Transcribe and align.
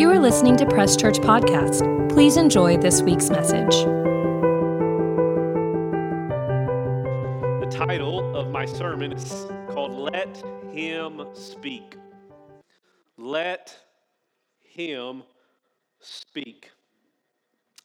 You 0.00 0.08
are 0.10 0.18
listening 0.18 0.56
to 0.56 0.64
Press 0.64 0.96
Church 0.96 1.18
Podcast. 1.18 2.08
Please 2.08 2.38
enjoy 2.38 2.78
this 2.78 3.02
week's 3.02 3.28
message. 3.28 3.84
The 7.60 7.68
title 7.70 8.34
of 8.34 8.48
my 8.48 8.64
sermon 8.64 9.12
is 9.12 9.44
called 9.68 9.92
Let 9.92 10.42
Him 10.72 11.26
Speak. 11.34 11.98
Let 13.18 13.76
Him 14.62 15.22
Speak. 15.98 16.70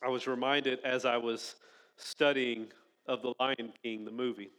I 0.02 0.08
was 0.08 0.26
reminded 0.26 0.80
as 0.86 1.04
I 1.04 1.18
was 1.18 1.58
studying 1.98 2.68
of 3.08 3.24
The 3.24 3.34
Lion 3.42 3.74
King, 3.84 4.06
the 4.06 4.12
movie. 4.12 4.52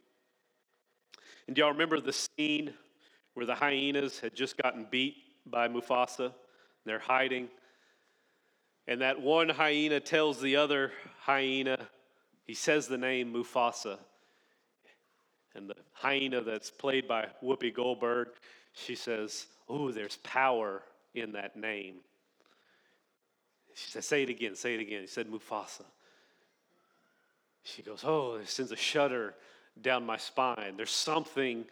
And 1.47 1.55
do 1.55 1.61
y'all 1.63 1.71
remember 1.71 1.99
the 1.99 2.13
scene 2.13 2.71
where 3.33 3.47
the 3.47 3.55
hyenas 3.55 4.19
had 4.19 4.35
just 4.35 4.61
gotten 4.61 4.85
beat 4.91 5.15
by 5.47 5.67
Mufasa? 5.67 6.35
They're 6.87 6.99
hiding. 6.99 7.49
And 8.87 9.01
that 9.01 9.21
one 9.21 9.49
hyena 9.49 9.99
tells 9.99 10.41
the 10.41 10.55
other 10.55 10.91
hyena, 11.19 11.77
he 12.45 12.53
says 12.53 12.87
the 12.87 12.97
name 12.97 13.33
Mufasa. 13.33 13.97
And 15.55 15.69
the 15.69 15.75
hyena 15.93 16.41
that's 16.41 16.71
played 16.71 17.07
by 17.07 17.27
Whoopi 17.43 17.73
Goldberg, 17.73 18.29
she 18.73 18.95
says, 18.95 19.47
Oh, 19.67 19.91
there's 19.91 20.17
power 20.17 20.83
in 21.13 21.33
that 21.33 21.57
name. 21.57 21.95
She 23.73 23.91
says, 23.91 24.05
Say 24.05 24.23
it 24.23 24.29
again, 24.29 24.55
say 24.55 24.75
it 24.75 24.79
again. 24.79 25.01
He 25.01 25.07
said, 25.07 25.27
Mufasa. 25.27 25.83
She 27.63 27.81
goes, 27.81 28.03
Oh, 28.05 28.35
it 28.35 28.47
sends 28.47 28.71
a 28.71 28.77
shudder 28.77 29.33
down 29.81 30.05
my 30.05 30.17
spine. 30.17 30.75
There's 30.77 30.91
something 30.91 31.65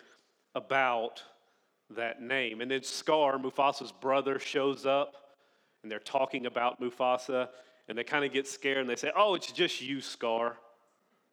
about 0.54 1.24
that 1.92 2.22
name. 2.22 2.62
And 2.62 2.70
then 2.70 2.84
Scar, 2.84 3.38
Mufasa's 3.38 3.92
brother, 3.92 4.40
shows 4.40 4.86
up 4.86 5.14
and 5.84 5.92
they're 5.92 6.00
talking 6.00 6.46
about 6.46 6.82
Mufasa 6.82 7.50
and 7.88 7.98
they 7.98 8.04
kind 8.04 8.26
of 8.26 8.34
get 8.34 8.48
scared 8.48 8.80
and 8.80 8.90
they 8.90 8.96
say, 8.96 9.12
Oh, 9.16 9.36
it's 9.36 9.52
just 9.52 9.82
you, 9.82 10.02
Scar. 10.02 10.58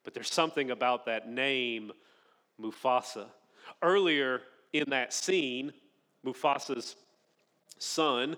But 0.03 0.13
there's 0.13 0.31
something 0.31 0.71
about 0.71 1.05
that 1.05 1.29
name, 1.29 1.91
Mufasa. 2.61 3.27
Earlier 3.81 4.41
in 4.73 4.89
that 4.89 5.13
scene, 5.13 5.73
Mufasa's 6.25 6.95
son 7.79 8.35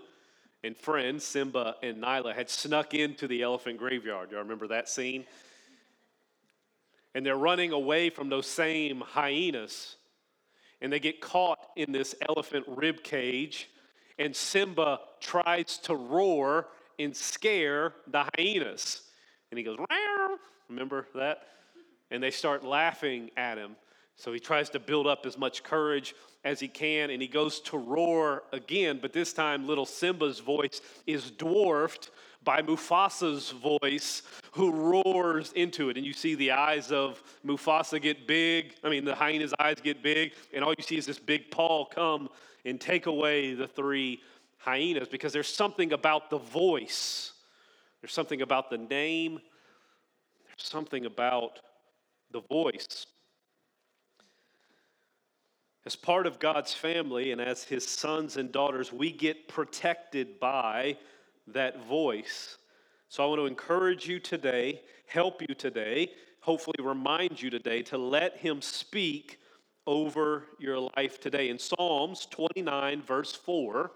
and 0.63 0.77
friends, 0.77 1.23
Simba 1.23 1.75
and 1.83 2.01
Nala, 2.01 2.33
had 2.33 2.49
snuck 2.49 2.93
into 2.93 3.27
the 3.27 3.41
elephant 3.41 3.77
graveyard. 3.77 4.31
Y'all 4.31 4.39
remember 4.39 4.67
that 4.67 4.89
scene? 4.89 5.25
And 7.13 7.25
they're 7.25 7.37
running 7.37 7.71
away 7.71 8.09
from 8.09 8.29
those 8.29 8.47
same 8.47 9.01
hyenas 9.01 9.95
and 10.85 10.93
they 10.93 10.99
get 10.99 11.19
caught 11.19 11.57
in 11.75 11.91
this 11.91 12.13
elephant 12.29 12.63
rib 12.67 13.01
cage, 13.01 13.71
and 14.19 14.35
Simba 14.35 14.99
tries 15.19 15.79
to 15.79 15.95
roar 15.95 16.67
and 16.99 17.17
scare 17.17 17.95
the 18.05 18.23
hyenas. 18.37 19.01
And 19.49 19.57
he 19.57 19.63
goes, 19.63 19.79
Row! 19.79 20.37
remember 20.69 21.07
that? 21.15 21.39
And 22.11 22.21
they 22.21 22.29
start 22.29 22.63
laughing 22.63 23.31
at 23.35 23.57
him. 23.57 23.75
So 24.15 24.31
he 24.31 24.39
tries 24.39 24.69
to 24.69 24.79
build 24.79 25.07
up 25.07 25.25
as 25.25 25.39
much 25.39 25.63
courage 25.63 26.13
as 26.43 26.59
he 26.59 26.67
can, 26.67 27.09
and 27.09 27.19
he 27.19 27.27
goes 27.27 27.61
to 27.61 27.79
roar 27.79 28.43
again, 28.53 28.99
but 29.01 29.11
this 29.11 29.33
time 29.33 29.65
little 29.65 29.87
Simba's 29.87 30.37
voice 30.39 30.81
is 31.07 31.31
dwarfed 31.31 32.11
by 32.45 32.61
Mufasa's 32.61 33.51
voice, 33.51 34.21
who 34.51 34.71
roars 34.71 35.51
into 35.53 35.89
it. 35.89 35.97
And 35.97 36.05
you 36.05 36.13
see 36.13 36.35
the 36.35 36.51
eyes 36.51 36.91
of 36.91 37.21
Mufasa 37.45 38.01
get 38.01 38.27
big. 38.27 38.75
I 38.83 38.89
mean, 38.89 39.03
the 39.03 39.15
hyena's 39.15 39.53
eyes 39.59 39.77
get 39.83 40.01
big, 40.01 40.33
and 40.53 40.63
all 40.63 40.73
you 40.77 40.83
see 40.83 40.97
is 40.97 41.05
this 41.05 41.19
big 41.19 41.51
paw 41.51 41.85
come 41.85 42.29
and 42.63 42.79
take 42.79 43.07
away 43.07 43.53
the 43.53 43.67
three 43.67 44.21
hyenas 44.57 45.07
because 45.07 45.33
there's 45.33 45.53
something 45.53 45.93
about 45.93 46.29
the 46.29 46.39
voice, 46.39 47.33
there's 48.01 48.13
something 48.13 48.41
about 48.41 48.69
the 48.69 48.77
name, 48.77 49.39
there's 50.47 50.69
something 50.69 51.05
about 51.05 51.59
the 52.31 52.41
voice. 52.41 53.07
As 55.85 55.95
part 55.95 56.25
of 56.25 56.39
God's 56.39 56.73
family 56.73 57.31
and 57.31 57.39
as 57.39 57.63
his 57.63 57.87
sons 57.87 58.37
and 58.37 58.51
daughters, 58.51 58.91
we 58.91 59.11
get 59.11 59.47
protected 59.47 60.39
by 60.39 60.97
that 61.47 61.85
voice. 61.87 62.57
So 63.09 63.23
I 63.23 63.27
want 63.27 63.39
to 63.39 63.45
encourage 63.45 64.07
you 64.07 64.19
today, 64.19 64.81
help 65.07 65.41
you 65.41 65.55
today, 65.55 66.11
hopefully 66.41 66.75
remind 66.79 67.41
you 67.41 67.49
today 67.49 67.81
to 67.83 67.97
let 67.97 68.37
him 68.37 68.61
speak 68.61 69.39
over 69.87 70.43
your 70.59 70.79
life 70.95 71.19
today. 71.19 71.49
In 71.49 71.59
Psalms 71.59 72.27
29, 72.27 73.01
verse 73.01 73.33
4, 73.33 73.91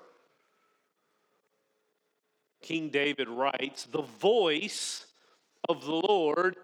King 2.62 2.90
David 2.90 3.30
writes, 3.30 3.86
The 3.86 4.02
voice 4.02 5.06
of 5.68 5.86
the 5.86 5.94
Lord 5.94 6.56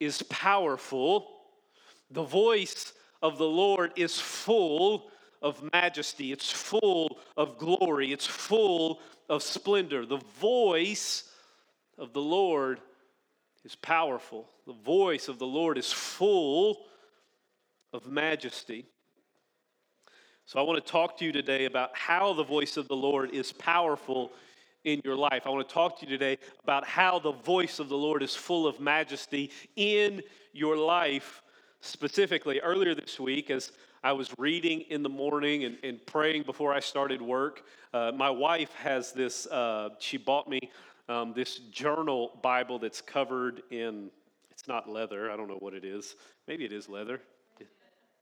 is 0.00 0.22
powerful. 0.24 1.28
The 2.10 2.24
voice 2.24 2.92
of 3.22 3.38
the 3.38 3.46
Lord 3.46 3.92
is 3.96 4.20
full 4.20 5.11
of 5.42 5.62
majesty, 5.72 6.32
it's 6.32 6.50
full 6.50 7.18
of 7.36 7.58
glory, 7.58 8.12
it's 8.12 8.26
full 8.26 9.00
of 9.28 9.42
splendor. 9.42 10.06
The 10.06 10.22
voice 10.40 11.24
of 11.98 12.12
the 12.12 12.20
Lord 12.20 12.80
is 13.64 13.74
powerful. 13.76 14.48
The 14.66 14.72
voice 14.72 15.28
of 15.28 15.38
the 15.38 15.46
Lord 15.46 15.78
is 15.78 15.92
full 15.92 16.84
of 17.92 18.06
majesty. 18.06 18.86
So, 20.44 20.58
I 20.58 20.62
want 20.62 20.84
to 20.84 20.92
talk 20.92 21.16
to 21.18 21.24
you 21.24 21.32
today 21.32 21.66
about 21.66 21.96
how 21.96 22.32
the 22.32 22.42
voice 22.44 22.76
of 22.76 22.88
the 22.88 22.96
Lord 22.96 23.30
is 23.30 23.52
powerful 23.52 24.32
in 24.84 25.00
your 25.04 25.16
life. 25.16 25.42
I 25.46 25.50
want 25.50 25.66
to 25.66 25.72
talk 25.72 25.98
to 26.00 26.06
you 26.06 26.10
today 26.10 26.38
about 26.62 26.86
how 26.86 27.18
the 27.18 27.32
voice 27.32 27.78
of 27.78 27.88
the 27.88 27.96
Lord 27.96 28.22
is 28.22 28.34
full 28.34 28.66
of 28.66 28.80
majesty 28.80 29.50
in 29.76 30.22
your 30.52 30.76
life 30.76 31.42
specifically. 31.80 32.60
Earlier 32.60 32.94
this 32.94 33.20
week, 33.20 33.50
as 33.50 33.72
I 34.04 34.12
was 34.12 34.30
reading 34.36 34.80
in 34.90 35.02
the 35.02 35.08
morning 35.08 35.64
and, 35.64 35.78
and 35.84 36.04
praying 36.06 36.42
before 36.42 36.74
I 36.74 36.80
started 36.80 37.22
work. 37.22 37.62
Uh, 37.94 38.10
my 38.14 38.30
wife 38.30 38.72
has 38.74 39.12
this, 39.12 39.46
uh, 39.46 39.90
she 40.00 40.16
bought 40.16 40.48
me 40.48 40.58
um, 41.08 41.32
this 41.34 41.58
journal 41.70 42.38
Bible 42.42 42.80
that's 42.80 43.00
covered 43.00 43.62
in, 43.70 44.10
it's 44.50 44.66
not 44.66 44.88
leather, 44.88 45.30
I 45.30 45.36
don't 45.36 45.48
know 45.48 45.58
what 45.60 45.72
it 45.72 45.84
is. 45.84 46.16
Maybe 46.48 46.64
it 46.64 46.72
is 46.72 46.88
leather. 46.88 47.20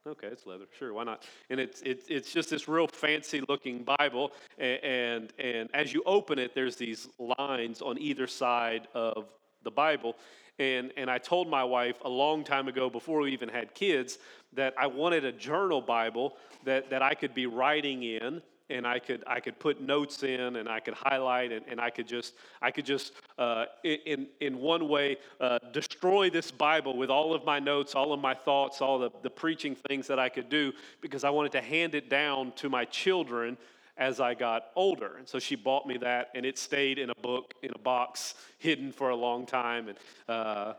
Okay, 0.07 0.27
it's 0.27 0.47
leather. 0.47 0.65
Sure, 0.77 0.93
why 0.93 1.03
not? 1.03 1.27
And 1.51 1.59
it's 1.59 1.83
it's 1.83 2.07
it's 2.09 2.33
just 2.33 2.49
this 2.49 2.67
real 2.67 2.87
fancy 2.87 3.43
looking 3.47 3.83
Bible, 3.99 4.31
and, 4.57 4.83
and 4.83 5.33
and 5.37 5.69
as 5.75 5.93
you 5.93 6.01
open 6.07 6.39
it, 6.39 6.55
there's 6.55 6.75
these 6.75 7.07
lines 7.37 7.83
on 7.83 7.99
either 7.99 8.25
side 8.25 8.87
of 8.95 9.27
the 9.63 9.69
Bible, 9.69 10.15
and, 10.61 10.91
and 10.97 11.09
I 11.09 11.17
told 11.17 11.49
my 11.49 11.63
wife 11.63 11.95
a 12.03 12.09
long 12.09 12.43
time 12.43 12.67
ago, 12.67 12.89
before 12.89 13.21
we 13.21 13.31
even 13.31 13.49
had 13.49 13.73
kids, 13.73 14.19
that 14.53 14.73
I 14.77 14.87
wanted 14.87 15.25
a 15.25 15.31
journal 15.31 15.81
Bible 15.81 16.35
that, 16.65 16.89
that 16.89 17.01
I 17.01 17.13
could 17.13 17.33
be 17.33 17.45
writing 17.45 18.03
in 18.03 18.41
and 18.69 18.87
I 18.87 18.99
could 18.99 19.23
I 19.27 19.39
could 19.39 19.59
put 19.59 19.81
notes 19.81 20.23
in 20.23 20.55
and 20.55 20.69
I 20.69 20.79
could 20.79 20.93
highlight 20.93 21.51
and, 21.51 21.65
and 21.67 21.79
I 21.79 21.89
could 21.89 22.07
just 22.07 22.35
I 22.61 22.71
could 22.71 22.85
just 22.85 23.11
uh, 23.37 23.65
in 23.83 24.27
in 24.39 24.57
one 24.59 24.87
way 24.87 25.17
uh, 25.39 25.59
destroy 25.73 26.29
this 26.29 26.51
Bible 26.51 26.95
with 26.95 27.09
all 27.09 27.33
of 27.33 27.43
my 27.45 27.59
notes, 27.59 27.95
all 27.95 28.13
of 28.13 28.21
my 28.21 28.33
thoughts, 28.33 28.81
all 28.81 28.97
the, 28.97 29.11
the 29.23 29.29
preaching 29.29 29.75
things 29.75 30.07
that 30.07 30.19
I 30.19 30.29
could 30.29 30.49
do 30.49 30.71
because 31.01 31.23
I 31.23 31.29
wanted 31.29 31.51
to 31.53 31.61
hand 31.61 31.95
it 31.95 32.09
down 32.09 32.53
to 32.53 32.69
my 32.69 32.85
children 32.85 33.57
as 33.97 34.19
I 34.19 34.33
got 34.33 34.67
older. 34.75 35.17
And 35.17 35.27
so 35.27 35.37
she 35.37 35.55
bought 35.55 35.85
me 35.85 35.97
that, 35.97 36.29
and 36.33 36.45
it 36.45 36.57
stayed 36.57 36.97
in 36.97 37.09
a 37.09 37.15
book, 37.15 37.53
in 37.61 37.71
a 37.75 37.77
box, 37.77 38.35
hidden 38.57 38.91
for 38.91 39.09
a 39.09 39.15
long 39.15 39.45
time. 39.45 39.89
And 39.89 39.97
uh, 40.27 40.73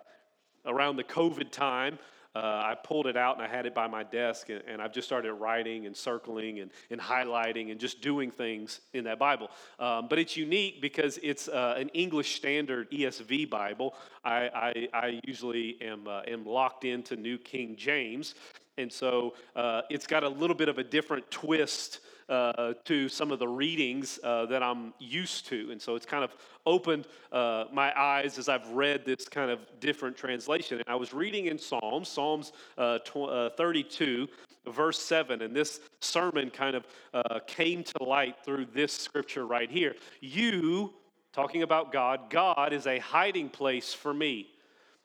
around 0.67 0.97
the 0.97 1.05
COVID 1.05 1.51
time, 1.53 1.99
uh, 2.35 2.39
I 2.39 2.75
pulled 2.83 3.07
it 3.07 3.17
out 3.17 3.37
and 3.37 3.45
I 3.45 3.49
had 3.49 3.67
it 3.67 3.75
by 3.75 3.87
my 3.87 4.05
desk, 4.05 4.49
and, 4.49 4.63
and, 4.67 4.81
I've 4.81 4.93
just 4.93 5.07
started 5.07 5.35
writing 5.35 5.87
and 5.87 5.95
circling 5.95 6.61
and, 6.61 6.71
and 6.91 7.01
highlighting 7.01 7.71
and 7.71 7.79
just 7.79 8.01
doing 8.01 8.31
things 8.31 8.81
in 8.95 9.05
that 9.05 9.19
Bible. 9.19 9.51
Um, 9.79 10.09
but 10.09 10.19
it's 10.19 10.37
unique 10.37 10.81
because 10.81 11.19
it's 11.23 11.49
uh, 11.49 11.75
an 11.77 11.91
English 11.91 12.37
Standard 12.37 12.91
ESV 12.91 13.51
Bible. 13.51 13.95
I, 14.25 14.49
I, 14.55 14.89
I 14.95 15.21
usually 15.25 15.77
am, 15.83 16.09
uh, 16.09 16.23
am 16.27 16.47
locked 16.47 16.85
into 16.85 17.17
New 17.17 17.37
King 17.37 17.77
James, 17.77 18.35
and 18.79 18.91
so 18.91 19.35
uh, 19.55 19.83
it's 19.91 20.07
got 20.07 20.25
a 20.25 20.29
little 20.29 20.57
bit 20.57 20.71
of 20.71 20.79
a 20.79 20.85
different 20.85 21.31
twist 21.31 22.01
uh, 22.29 22.75
to 22.85 23.09
some 23.09 23.33
of 23.33 23.39
the 23.39 23.49
readings 23.49 24.19
uh, 24.23 24.47
that 24.47 24.63
I'm 24.63 24.93
used 24.99 25.47
to. 25.49 25.71
And 25.71 25.81
so 25.81 25.97
it's 25.97 26.07
kind 26.07 26.25
of 26.25 26.35
opened 26.67 27.07
uh, 27.31 27.65
my 27.73 27.99
eyes 27.99 28.39
as 28.39 28.49
I've 28.49 28.69
read 28.69 29.05
this 29.05 29.29
kind 29.29 29.51
of 29.51 29.61
different 29.81 30.17
translation. 30.17 30.79
And 30.79 30.89
I 30.89 30.95
was 30.95 31.13
reading 31.13 31.47
in 31.47 31.59
Psalms, 31.59 32.09
Psalms 32.09 32.53
uh, 32.79 32.99
tw- 32.99 33.29
uh, 33.29 33.51
32, 33.51 34.29
verse 34.67 34.99
7, 34.99 35.43
and 35.43 35.55
this 35.55 35.81
sermon 36.01 36.51
kind 36.51 36.77
of 36.77 36.87
uh, 37.13 37.41
came 37.47 37.83
to 37.83 38.05
light 38.05 38.37
through 38.45 38.67
this 38.67 38.93
scripture 38.93 39.47
right 39.47 39.71
here. 39.71 39.95
You, 40.21 40.95
talking 41.33 41.63
about 41.63 41.93
God, 41.93 42.31
God 42.31 42.73
is 42.73 42.87
a 42.87 42.99
hiding 42.99 43.49
place 43.49 43.93
for 43.93 44.15
me. 44.15 44.49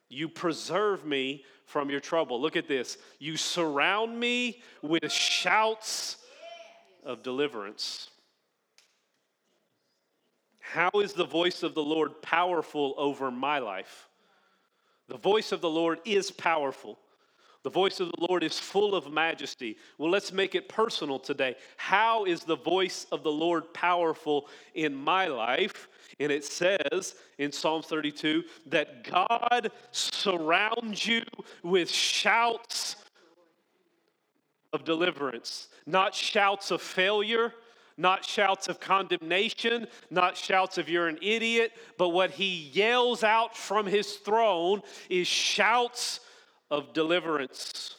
You 0.10 0.30
preserve 0.30 1.06
me 1.06 1.44
from 1.66 1.90
your 1.90 2.00
trouble. 2.00 2.40
Look 2.40 2.56
at 2.56 2.68
this. 2.68 2.98
You 3.20 3.36
surround 3.36 4.18
me 4.18 4.62
with 4.82 5.12
shouts 5.12 6.18
of 7.08 7.24
deliverance. 7.24 8.10
How 10.60 10.92
is 10.96 11.14
the 11.14 11.26
voice 11.26 11.64
of 11.64 11.74
the 11.74 11.84
Lord 11.84 12.22
powerful 12.22 12.94
over 12.98 13.32
my 13.32 13.60
life? 13.60 14.10
The 15.08 15.18
voice 15.18 15.54
of 15.54 15.62
the 15.62 15.70
Lord 15.70 16.00
is 16.04 16.30
powerful. 16.30 17.00
The 17.64 17.70
voice 17.70 18.00
of 18.02 18.12
the 18.12 18.26
Lord 18.30 18.44
is 18.44 18.60
full 18.60 18.94
of 18.94 19.12
majesty. 19.12 19.78
Well, 19.98 20.12
let's 20.12 20.32
make 20.32 20.56
it 20.56 20.70
personal 20.70 21.20
today. 21.20 21.56
How 21.78 22.26
is 22.26 22.44
the 22.44 22.58
voice 22.58 23.08
of 23.12 23.24
the 23.24 23.32
Lord 23.32 23.74
powerful 23.74 24.48
in 24.74 24.94
my 24.94 25.28
life? 25.28 25.88
And 26.20 26.32
it 26.32 26.44
says 26.44 27.16
in 27.38 27.52
Psalm 27.52 27.82
32 27.82 28.44
that 28.68 29.04
God 29.06 29.72
surrounds 29.92 31.06
you 31.08 31.24
with 31.64 31.90
shouts 31.90 32.98
of 34.78 34.86
deliverance, 34.86 35.70
not 35.88 36.14
shouts 36.14 36.70
of 36.70 36.82
failure, 36.82 37.52
not 37.98 38.24
shouts 38.24 38.68
of 38.68 38.80
condemnation, 38.80 39.88
not 40.12 40.38
shouts 40.38 40.78
of 40.78 40.88
you're 40.88 41.08
an 41.08 41.18
idiot, 41.20 41.72
but 41.98 42.10
what 42.10 42.30
he 42.30 42.70
yells 42.72 43.24
out 43.24 43.58
from 43.58 43.88
his 43.88 44.14
throne 44.18 44.84
is 45.10 45.28
shouts 45.28 46.20
of 46.70 46.94
deliverance. 46.94 47.96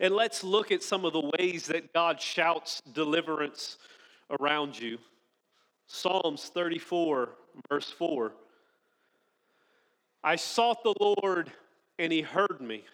And 0.00 0.12
let's 0.12 0.42
look 0.42 0.72
at 0.72 0.82
some 0.82 1.04
of 1.04 1.12
the 1.12 1.30
ways 1.38 1.66
that 1.66 1.92
God 1.92 2.20
shouts 2.20 2.82
deliverance 2.92 3.78
around 4.40 4.78
you. 4.78 4.98
Psalms 5.86 6.50
34, 6.52 7.28
verse 7.68 7.90
4. 7.90 8.32
I 10.24 10.36
sought 10.36 10.82
the 10.82 10.94
Lord, 10.98 11.52
and 11.98 12.12
he 12.12 12.22
heard 12.22 12.60
me, 12.60 12.84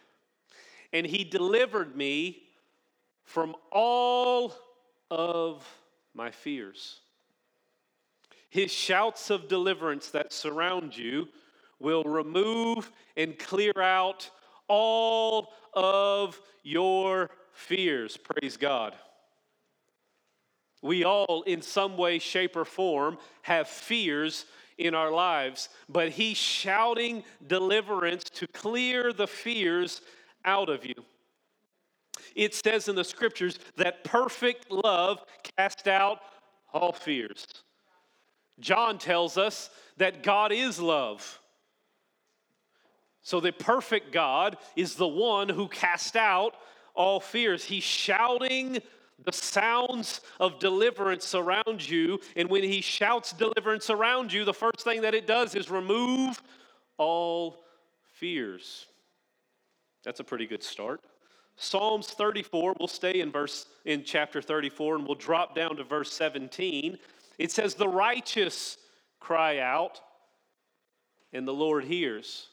and 0.93 1.07
he 1.07 1.25
delivered 1.25 1.97
me 1.97 2.43
from 3.25 3.55
all 3.71 4.55
of 5.11 5.67
my 6.15 6.31
fears. 6.31 7.01
His 8.49 8.73
shouts 8.73 9.31
of 9.31 9.49
deliverance 9.49 10.11
that 10.11 10.33
surround 10.33 10.97
you 10.97 11.29
will 11.79 12.05
remove 12.05 12.91
and 13.17 13.39
clear 13.39 13.79
out 13.81 14.31
all 14.69 15.53
of 15.75 16.41
your 16.63 17.31
fears. 17.53 18.17
Praise 18.17 18.57
God. 18.57 18.95
We 20.83 21.05
all, 21.05 21.43
in 21.43 21.63
some 21.63 21.97
way, 21.97 22.19
shape, 22.19 22.57
or 22.57 22.65
form, 22.65 23.19
have 23.43 23.69
fears 23.69 24.47
in 24.79 24.95
our 24.95 25.11
lives, 25.11 25.69
but 25.89 26.11
He's 26.11 26.37
shouting 26.37 27.25
deliverance 27.47 28.25
to 28.25 28.47
clear 28.47 29.13
the 29.13 29.27
fears 29.27 30.03
out 30.47 30.69
of 30.69 30.87
you. 30.87 30.95
It 32.35 32.55
says 32.55 32.89
in 32.89 32.97
the 32.97 33.05
scriptures 33.05 33.59
that 33.77 34.05
perfect 34.05 34.71
love 34.71 35.25
casts 35.57 35.87
out 35.87 36.21
all 36.73 36.93
fears. 36.93 37.47
John 38.61 38.99
tells 38.99 39.37
us 39.37 39.71
that 39.97 40.23
God 40.23 40.53
is 40.53 40.81
love. 40.81 41.41
So 43.23 43.41
the 43.41 43.53
perfect 43.53 44.13
God 44.13 44.57
is 44.77 44.95
the 44.95 45.09
one 45.09 45.49
who 45.49 45.69
cast 45.69 46.17
out 46.17 46.55
all 46.95 47.21
fears. 47.21 47.65
He's 47.65 47.83
shouting 47.83 48.79
the 49.25 49.33
sounds 49.33 50.21
of 50.39 50.59
deliverance 50.59 51.35
around 51.35 51.89
you. 51.89 52.21
And 52.37 52.49
when 52.49 52.63
he 52.63 52.81
shouts 52.81 53.33
deliverance 53.33 53.91
around 53.91 54.33
you, 54.33 54.45
the 54.45 54.55
first 54.55 54.83
thing 54.85 55.01
that 55.03 55.15
it 55.15 55.27
does 55.27 55.55
is 55.55 55.71
remove 55.71 56.41
all 56.99 57.65
fears. 58.13 58.87
That's 60.07 60.21
a 60.21 60.25
pretty 60.25 60.47
good 60.47 60.63
start. 60.63 61.01
Psalms 61.57 62.07
34, 62.07 62.77
we'll 62.79 62.87
stay 62.87 63.21
in 63.21 63.33
verse 63.33 63.67
in 63.85 64.05
chapter 64.05 64.41
34 64.41 64.97
and 64.97 65.07
we'll 65.07 65.17
drop 65.17 65.57
down 65.57 65.77
to 65.77 65.85
verse 65.85 66.13
17. 66.13 66.97
It 67.39 67.51
says, 67.51 67.75
The 67.75 67.89
righteous 67.89 68.79
cry 69.19 69.59
out, 69.59 70.01
and 71.33 71.47
the 71.47 71.53
Lord 71.53 71.85
hears. 71.85 72.47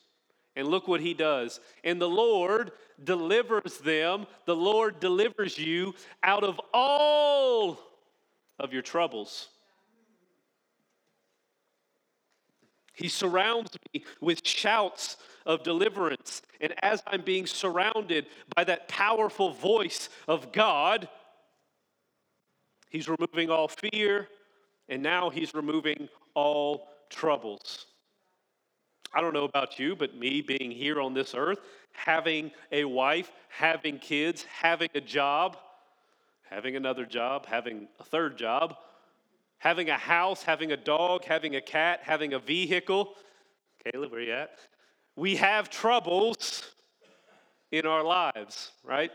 And 0.55 0.67
look 0.67 0.87
what 0.87 0.99
he 0.99 1.13
does. 1.13 1.59
And 1.83 2.01
the 2.01 2.09
Lord 2.09 2.71
delivers 3.03 3.77
them, 3.77 4.25
the 4.45 4.55
Lord 4.55 4.99
delivers 4.99 5.59
you 5.59 5.93
out 6.23 6.43
of 6.43 6.59
all 6.73 7.77
of 8.59 8.73
your 8.73 8.81
troubles. 8.81 9.49
He 12.93 13.07
surrounds 13.09 13.77
me 13.93 14.05
with 14.21 14.45
shouts 14.45 15.17
of 15.45 15.63
deliverance. 15.63 16.41
And 16.61 16.73
as 16.83 17.01
I'm 17.07 17.21
being 17.21 17.45
surrounded 17.45 18.27
by 18.55 18.63
that 18.65 18.87
powerful 18.87 19.51
voice 19.51 20.09
of 20.27 20.51
God, 20.51 21.07
He's 22.89 23.09
removing 23.09 23.49
all 23.49 23.67
fear, 23.67 24.27
and 24.87 25.01
now 25.01 25.29
He's 25.29 25.53
removing 25.53 26.09
all 26.35 26.87
troubles. 27.09 27.87
I 29.13 29.21
don't 29.21 29.33
know 29.33 29.43
about 29.43 29.79
you, 29.79 29.95
but 29.95 30.15
me 30.15 30.41
being 30.41 30.71
here 30.71 30.99
on 30.99 31.13
this 31.13 31.35
earth, 31.35 31.59
having 31.91 32.51
a 32.71 32.83
wife, 32.85 33.31
having 33.49 33.99
kids, 33.99 34.43
having 34.43 34.89
a 34.95 35.01
job, 35.01 35.57
having 36.49 36.75
another 36.75 37.05
job, 37.05 37.45
having 37.45 37.87
a 37.99 38.03
third 38.03 38.37
job, 38.37 38.75
having 39.57 39.89
a 39.89 39.97
house, 39.97 40.43
having 40.43 40.71
a 40.71 40.77
dog, 40.77 41.25
having 41.25 41.55
a 41.55 41.61
cat, 41.61 41.99
having 42.03 42.33
a 42.33 42.39
vehicle. 42.39 43.13
Caleb, 43.85 44.11
where 44.11 44.21
you 44.21 44.33
at? 44.33 44.57
We 45.15 45.35
have 45.35 45.69
troubles 45.69 46.63
in 47.71 47.85
our 47.85 48.03
lives, 48.03 48.71
right? 48.83 49.11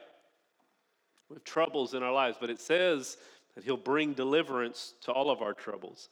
We 1.29 1.35
have 1.35 1.45
troubles 1.45 1.95
in 1.95 2.03
our 2.03 2.13
lives, 2.13 2.37
but 2.41 2.51
it 2.51 2.61
says 2.61 3.17
that 3.55 3.65
He'll 3.65 3.77
bring 3.77 4.13
deliverance 4.13 4.95
to 5.03 5.13
all 5.13 5.31
of 5.31 5.43
our 5.43 5.55
troubles. 5.55 6.09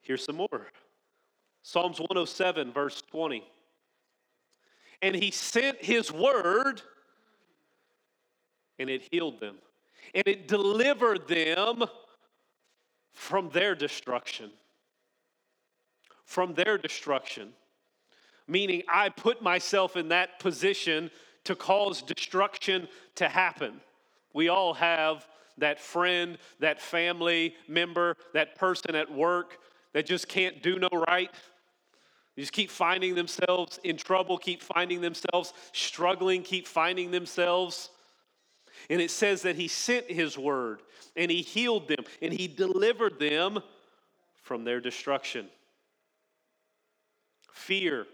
Here's 0.00 0.24
some 0.24 0.36
more. 0.36 0.66
Psalms 1.62 1.98
107, 1.98 2.72
verse 2.72 3.02
20. 3.10 3.42
And 5.02 5.16
he 5.16 5.32
sent 5.32 5.82
his 5.84 6.12
word, 6.12 6.80
and 8.78 8.88
it 8.88 9.08
healed 9.10 9.40
them, 9.40 9.56
and 10.14 10.26
it 10.26 10.46
delivered 10.46 11.26
them 11.26 11.84
from 13.12 13.50
their 13.50 13.74
destruction. 13.74 14.50
From 16.24 16.54
their 16.54 16.78
destruction. 16.78 17.52
Meaning, 18.48 18.82
I 18.88 19.08
put 19.08 19.42
myself 19.42 19.96
in 19.96 20.08
that 20.08 20.38
position 20.38 21.10
to 21.44 21.54
cause 21.54 22.02
destruction 22.02 22.88
to 23.16 23.28
happen. 23.28 23.80
We 24.32 24.48
all 24.48 24.74
have 24.74 25.26
that 25.58 25.80
friend, 25.80 26.38
that 26.60 26.80
family 26.80 27.54
member, 27.66 28.16
that 28.34 28.56
person 28.56 28.94
at 28.94 29.10
work 29.10 29.58
that 29.94 30.06
just 30.06 30.28
can't 30.28 30.62
do 30.62 30.78
no 30.78 30.88
right 31.08 31.30
they 32.36 32.42
just 32.42 32.52
keep 32.52 32.70
finding 32.70 33.14
themselves 33.14 33.80
in 33.82 33.96
trouble, 33.96 34.36
keep 34.36 34.62
finding 34.62 35.00
themselves 35.00 35.54
struggling, 35.72 36.42
keep 36.42 36.66
finding 36.66 37.10
themselves. 37.10 37.88
And 38.90 39.00
it 39.00 39.10
says 39.10 39.42
that 39.42 39.56
he 39.56 39.68
sent 39.68 40.10
his 40.10 40.36
word 40.36 40.82
and 41.16 41.30
he 41.30 41.40
healed 41.40 41.88
them 41.88 42.04
and 42.20 42.32
he 42.32 42.46
delivered 42.46 43.18
them 43.18 43.60
from 44.42 44.64
their 44.64 44.80
destruction. 44.80 45.48
Fear, 47.50 48.06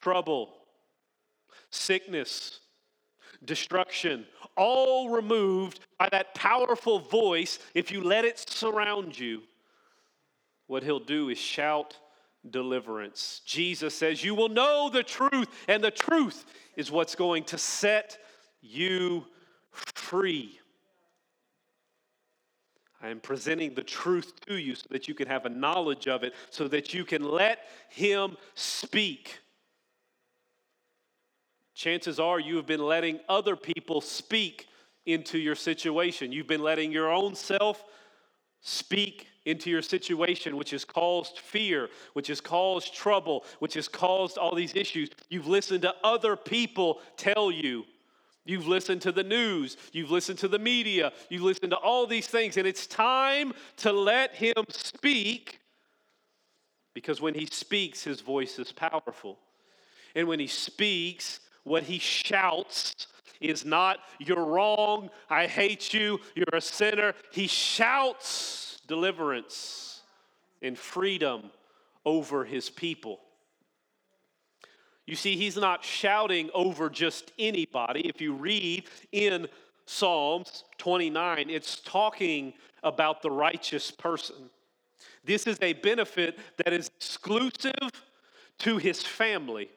trouble, 0.00 0.54
sickness, 1.70 2.60
destruction, 3.44 4.26
all 4.56 5.10
removed 5.10 5.80
by 5.98 6.08
that 6.12 6.34
powerful 6.34 6.98
voice. 6.98 7.58
If 7.74 7.90
you 7.90 8.02
let 8.02 8.24
it 8.24 8.38
surround 8.38 9.18
you, 9.18 9.42
what 10.66 10.82
he'll 10.82 11.00
do 11.00 11.28
is 11.28 11.38
shout 11.38 11.96
deliverance. 12.50 13.42
Jesus 13.44 13.94
says, 13.94 14.22
You 14.22 14.34
will 14.34 14.48
know 14.48 14.90
the 14.92 15.02
truth, 15.02 15.48
and 15.68 15.82
the 15.82 15.90
truth 15.90 16.44
is 16.76 16.90
what's 16.90 17.14
going 17.14 17.44
to 17.44 17.58
set 17.58 18.18
you 18.60 19.24
free. 19.70 20.58
I 23.02 23.08
am 23.08 23.20
presenting 23.20 23.74
the 23.74 23.82
truth 23.82 24.32
to 24.46 24.56
you 24.56 24.74
so 24.74 24.86
that 24.90 25.06
you 25.06 25.14
can 25.14 25.28
have 25.28 25.44
a 25.44 25.50
knowledge 25.50 26.08
of 26.08 26.24
it, 26.24 26.34
so 26.50 26.66
that 26.68 26.94
you 26.94 27.04
can 27.04 27.22
let 27.22 27.60
Him 27.88 28.36
speak. 28.54 29.38
Chances 31.76 32.18
are 32.18 32.40
you 32.40 32.56
have 32.56 32.66
been 32.66 32.80
letting 32.80 33.20
other 33.28 33.54
people 33.54 34.00
speak 34.00 34.66
into 35.04 35.38
your 35.38 35.54
situation. 35.54 36.32
You've 36.32 36.46
been 36.46 36.62
letting 36.62 36.90
your 36.90 37.12
own 37.12 37.34
self 37.34 37.84
speak 38.62 39.26
into 39.44 39.68
your 39.68 39.82
situation, 39.82 40.56
which 40.56 40.70
has 40.70 40.86
caused 40.86 41.38
fear, 41.38 41.90
which 42.14 42.28
has 42.28 42.40
caused 42.40 42.94
trouble, 42.94 43.44
which 43.58 43.74
has 43.74 43.88
caused 43.88 44.38
all 44.38 44.54
these 44.54 44.74
issues. 44.74 45.10
You've 45.28 45.46
listened 45.46 45.82
to 45.82 45.94
other 46.02 46.34
people 46.34 47.00
tell 47.18 47.50
you. 47.50 47.84
You've 48.46 48.66
listened 48.66 49.02
to 49.02 49.12
the 49.12 49.22
news. 49.22 49.76
You've 49.92 50.10
listened 50.10 50.38
to 50.38 50.48
the 50.48 50.58
media. 50.58 51.12
You've 51.28 51.42
listened 51.42 51.72
to 51.72 51.76
all 51.76 52.06
these 52.06 52.26
things. 52.26 52.56
And 52.56 52.66
it's 52.66 52.86
time 52.86 53.52
to 53.78 53.92
let 53.92 54.34
him 54.34 54.54
speak 54.70 55.60
because 56.94 57.20
when 57.20 57.34
he 57.34 57.44
speaks, 57.44 58.02
his 58.02 58.22
voice 58.22 58.58
is 58.58 58.72
powerful. 58.72 59.38
And 60.14 60.26
when 60.26 60.40
he 60.40 60.46
speaks, 60.46 61.40
what 61.66 61.82
he 61.82 61.98
shouts 61.98 63.08
is 63.40 63.64
not, 63.64 63.98
you're 64.20 64.44
wrong, 64.44 65.10
I 65.28 65.46
hate 65.48 65.92
you, 65.92 66.20
you're 66.36 66.46
a 66.52 66.60
sinner. 66.60 67.12
He 67.32 67.48
shouts 67.48 68.80
deliverance 68.86 70.00
and 70.62 70.78
freedom 70.78 71.50
over 72.04 72.44
his 72.44 72.70
people. 72.70 73.18
You 75.06 75.16
see, 75.16 75.36
he's 75.36 75.56
not 75.56 75.84
shouting 75.84 76.50
over 76.54 76.88
just 76.88 77.32
anybody. 77.36 78.08
If 78.08 78.20
you 78.20 78.32
read 78.32 78.84
in 79.10 79.48
Psalms 79.86 80.64
29, 80.78 81.50
it's 81.50 81.80
talking 81.80 82.54
about 82.84 83.22
the 83.22 83.30
righteous 83.30 83.90
person. 83.90 84.50
This 85.24 85.48
is 85.48 85.58
a 85.62 85.72
benefit 85.72 86.38
that 86.58 86.72
is 86.72 86.90
exclusive 86.96 87.90
to 88.58 88.78
his 88.78 89.02
family. 89.02 89.68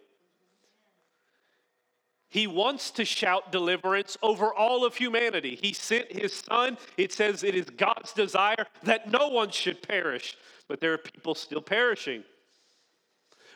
He 2.30 2.46
wants 2.46 2.92
to 2.92 3.06
shout 3.06 3.52
deliverance 3.52 4.16
over 4.22 4.54
all 4.54 4.86
of 4.86 4.96
humanity. 4.96 5.58
He 5.60 5.74
sent 5.74 6.12
his 6.12 6.34
son. 6.34 6.78
It 6.96 7.12
says 7.12 7.44
it 7.44 7.56
is 7.56 7.66
God's 7.66 8.14
desire 8.14 8.68
that 8.84 9.12
no 9.12 9.30
one 9.30 9.50
should 9.50 9.82
perish, 9.82 10.38
but 10.68 10.80
there 10.80 10.94
are 10.94 11.00
people 11.00 11.34
still 11.34 11.62
perishing. 11.62 12.24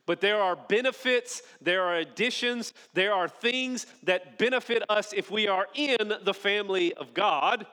But 0.07 0.21
there 0.21 0.41
are 0.41 0.55
benefits, 0.55 1.43
there 1.61 1.83
are 1.83 1.97
additions, 1.97 2.73
there 2.93 3.13
are 3.13 3.29
things 3.29 3.85
that 4.03 4.37
benefit 4.37 4.83
us 4.89 5.13
if 5.13 5.29
we 5.29 5.47
are 5.47 5.67
in 5.75 6.11
the 6.23 6.33
family 6.33 6.93
of 6.95 7.13
God. 7.13 7.65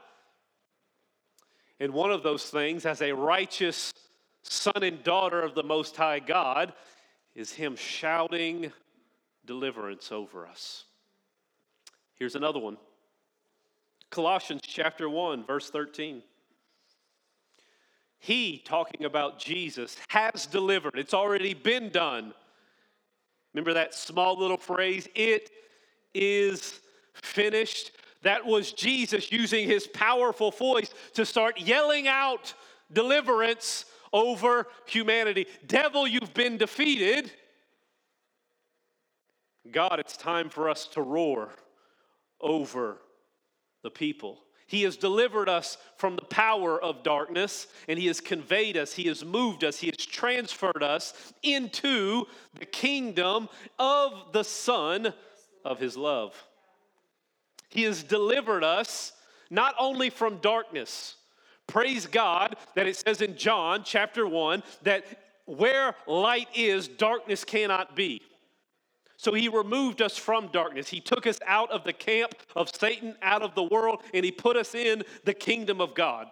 And 1.81 1.95
one 1.95 2.13
of 2.13 2.23
those 2.23 2.45
things, 2.45 2.85
as 2.85 3.01
a 3.01 3.13
righteous 3.13 3.93
son 4.43 4.83
and 4.83 5.03
daughter 5.03 5.41
of 5.41 5.55
the 5.55 5.63
Most 5.63 5.97
High 5.97 6.21
God, 6.21 6.75
is 7.35 7.53
Him 7.53 7.75
shouting 7.75 8.71
deliverance 9.47 10.13
over 10.13 10.47
us. 10.47 10.85
Here's 12.21 12.37
another 12.37 12.61
one 12.61 12.77
Colossians 14.11 14.61
chapter 14.63 15.09
1, 15.09 15.45
verse 15.45 15.71
13. 15.71 16.23
He, 18.19 18.59
talking 18.59 19.07
about 19.07 19.39
Jesus, 19.39 19.97
has 20.09 20.45
delivered. 20.45 20.99
It's 20.99 21.15
already 21.15 21.55
been 21.55 21.89
done. 21.89 22.35
Remember 23.55 23.73
that 23.73 23.95
small 23.95 24.39
little 24.39 24.59
phrase? 24.59 25.09
It 25.15 25.51
is 26.15 26.81
finished. 27.15 27.93
That 28.23 28.45
was 28.45 28.73
Jesus 28.73 29.33
using 29.33 29.67
his 29.67 29.87
powerful 29.87 30.51
voice 30.51 30.93
to 31.15 31.25
start 31.25 31.59
yelling 31.59 32.07
out 32.07 32.53
deliverance 32.93 33.87
over 34.13 34.67
humanity. 34.85 35.47
Devil, 35.67 36.07
you've 36.07 36.35
been 36.35 36.59
defeated. 36.59 37.33
God, 39.71 39.99
it's 39.99 40.19
time 40.19 40.51
for 40.51 40.69
us 40.69 40.87
to 40.89 41.01
roar 41.01 41.55
over 42.41 42.99
the 43.83 43.91
people. 43.91 44.39
He 44.67 44.83
has 44.83 44.97
delivered 44.97 45.49
us 45.49 45.79
from 45.97 46.15
the 46.15 46.23
power 46.23 46.81
of 46.81 47.03
darkness, 47.03 47.67
and 47.89 47.99
He 47.99 48.07
has 48.07 48.21
conveyed 48.21 48.77
us, 48.77 48.93
He 48.93 49.09
has 49.09 49.25
moved 49.25 49.65
us, 49.65 49.79
He 49.79 49.89
has 49.89 50.07
transferred 50.07 50.83
us 50.83 51.33
into 51.43 52.27
the 52.59 52.67
kingdom 52.67 53.49
of 53.79 54.33
the 54.33 54.45
Son 54.45 55.13
of 55.65 55.81
His 55.81 55.97
love. 55.97 56.41
He 57.69 57.83
has 57.83 58.03
delivered 58.03 58.63
us 58.63 59.13
not 59.51 59.75
only 59.79 60.09
from 60.09 60.37
darkness, 60.39 61.17
praise 61.67 62.07
God 62.07 62.57
that 62.77 62.87
it 62.87 62.97
says 62.97 63.21
in 63.21 63.37
John 63.37 63.83
chapter 63.85 64.27
1 64.27 64.63
that 64.83 65.05
where 65.47 65.97
light 66.07 66.49
is, 66.55 66.87
darkness 66.87 67.45
cannot 67.45 67.97
be. 67.97 68.23
So 69.21 69.35
he 69.35 69.49
removed 69.49 70.01
us 70.01 70.17
from 70.17 70.47
darkness. 70.47 70.89
He 70.89 70.99
took 70.99 71.27
us 71.27 71.39
out 71.47 71.71
of 71.71 71.85
the 71.85 71.93
camp 71.93 72.33
of 72.57 72.75
Satan, 72.75 73.15
out 73.21 73.43
of 73.43 73.55
the 73.55 73.65
world, 73.65 74.01
and 74.15 74.25
he 74.25 74.33
put 74.33 74.57
us 74.57 74.75
in 74.75 75.03
the 75.25 75.35
kingdom 75.35 75.83
of 75.83 75.95
God. 75.95 76.27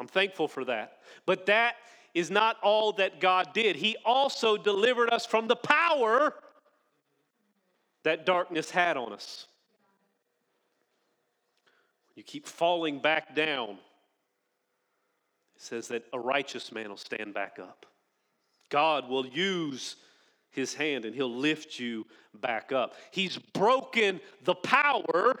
I'm 0.00 0.08
thankful 0.08 0.48
for 0.48 0.64
that. 0.64 0.98
But 1.26 1.46
that 1.46 1.76
is 2.12 2.28
not 2.28 2.56
all 2.60 2.94
that 2.94 3.20
God 3.20 3.50
did. 3.54 3.76
He 3.76 3.96
also 4.04 4.56
delivered 4.56 5.10
us 5.10 5.26
from 5.26 5.46
the 5.46 5.54
power 5.54 6.34
that 8.02 8.26
darkness 8.26 8.68
had 8.68 8.96
on 8.96 9.12
us. 9.12 9.46
You 12.16 12.24
keep 12.24 12.48
falling 12.48 12.98
back 12.98 13.36
down. 13.36 13.78
It 15.54 15.62
says 15.62 15.86
that 15.86 16.02
a 16.12 16.18
righteous 16.18 16.72
man 16.72 16.88
will 16.88 16.96
stand 16.96 17.32
back 17.32 17.60
up. 17.60 17.86
God 18.70 19.08
will 19.08 19.24
use 19.24 19.94
his 20.54 20.74
hand 20.74 21.04
and 21.04 21.14
he'll 21.14 21.34
lift 21.34 21.78
you 21.78 22.06
back 22.40 22.72
up. 22.72 22.94
He's 23.10 23.38
broken 23.38 24.20
the 24.44 24.54
power 24.54 25.40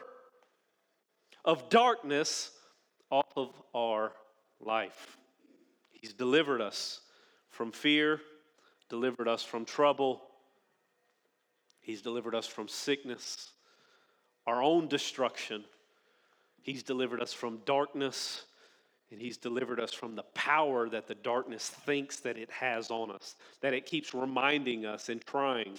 of 1.44 1.68
darkness 1.68 2.50
off 3.10 3.32
of 3.36 3.50
our 3.74 4.12
life. 4.60 5.16
He's 5.92 6.12
delivered 6.12 6.60
us 6.60 7.00
from 7.50 7.72
fear, 7.72 8.20
delivered 8.88 9.28
us 9.28 9.42
from 9.42 9.64
trouble, 9.64 10.22
He's 11.84 12.00
delivered 12.00 12.34
us 12.34 12.46
from 12.46 12.66
sickness, 12.66 13.50
our 14.46 14.62
own 14.62 14.88
destruction. 14.88 15.64
He's 16.62 16.82
delivered 16.82 17.20
us 17.20 17.34
from 17.34 17.60
darkness 17.66 18.46
and 19.10 19.20
He's 19.20 19.36
delivered 19.36 19.80
us 19.80 19.92
from 19.92 20.16
the 20.16 20.22
power 20.34 20.88
that 20.88 21.06
the 21.06 21.14
darkness 21.14 21.68
thinks 21.68 22.20
that 22.20 22.36
it 22.36 22.50
has 22.50 22.90
on 22.90 23.10
us, 23.10 23.36
that 23.60 23.74
it 23.74 23.86
keeps 23.86 24.14
reminding 24.14 24.86
us 24.86 25.08
and 25.08 25.24
trying. 25.24 25.76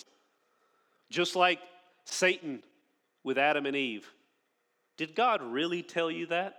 Just 1.10 1.36
like 1.36 1.60
Satan 2.06 2.64
with 3.24 3.38
Adam 3.38 3.66
and 3.66 3.76
Eve. 3.76 4.08
Did 4.98 5.16
God 5.16 5.42
really 5.42 5.84
tell 5.84 6.10
you 6.10 6.28
that? 6.28 6.58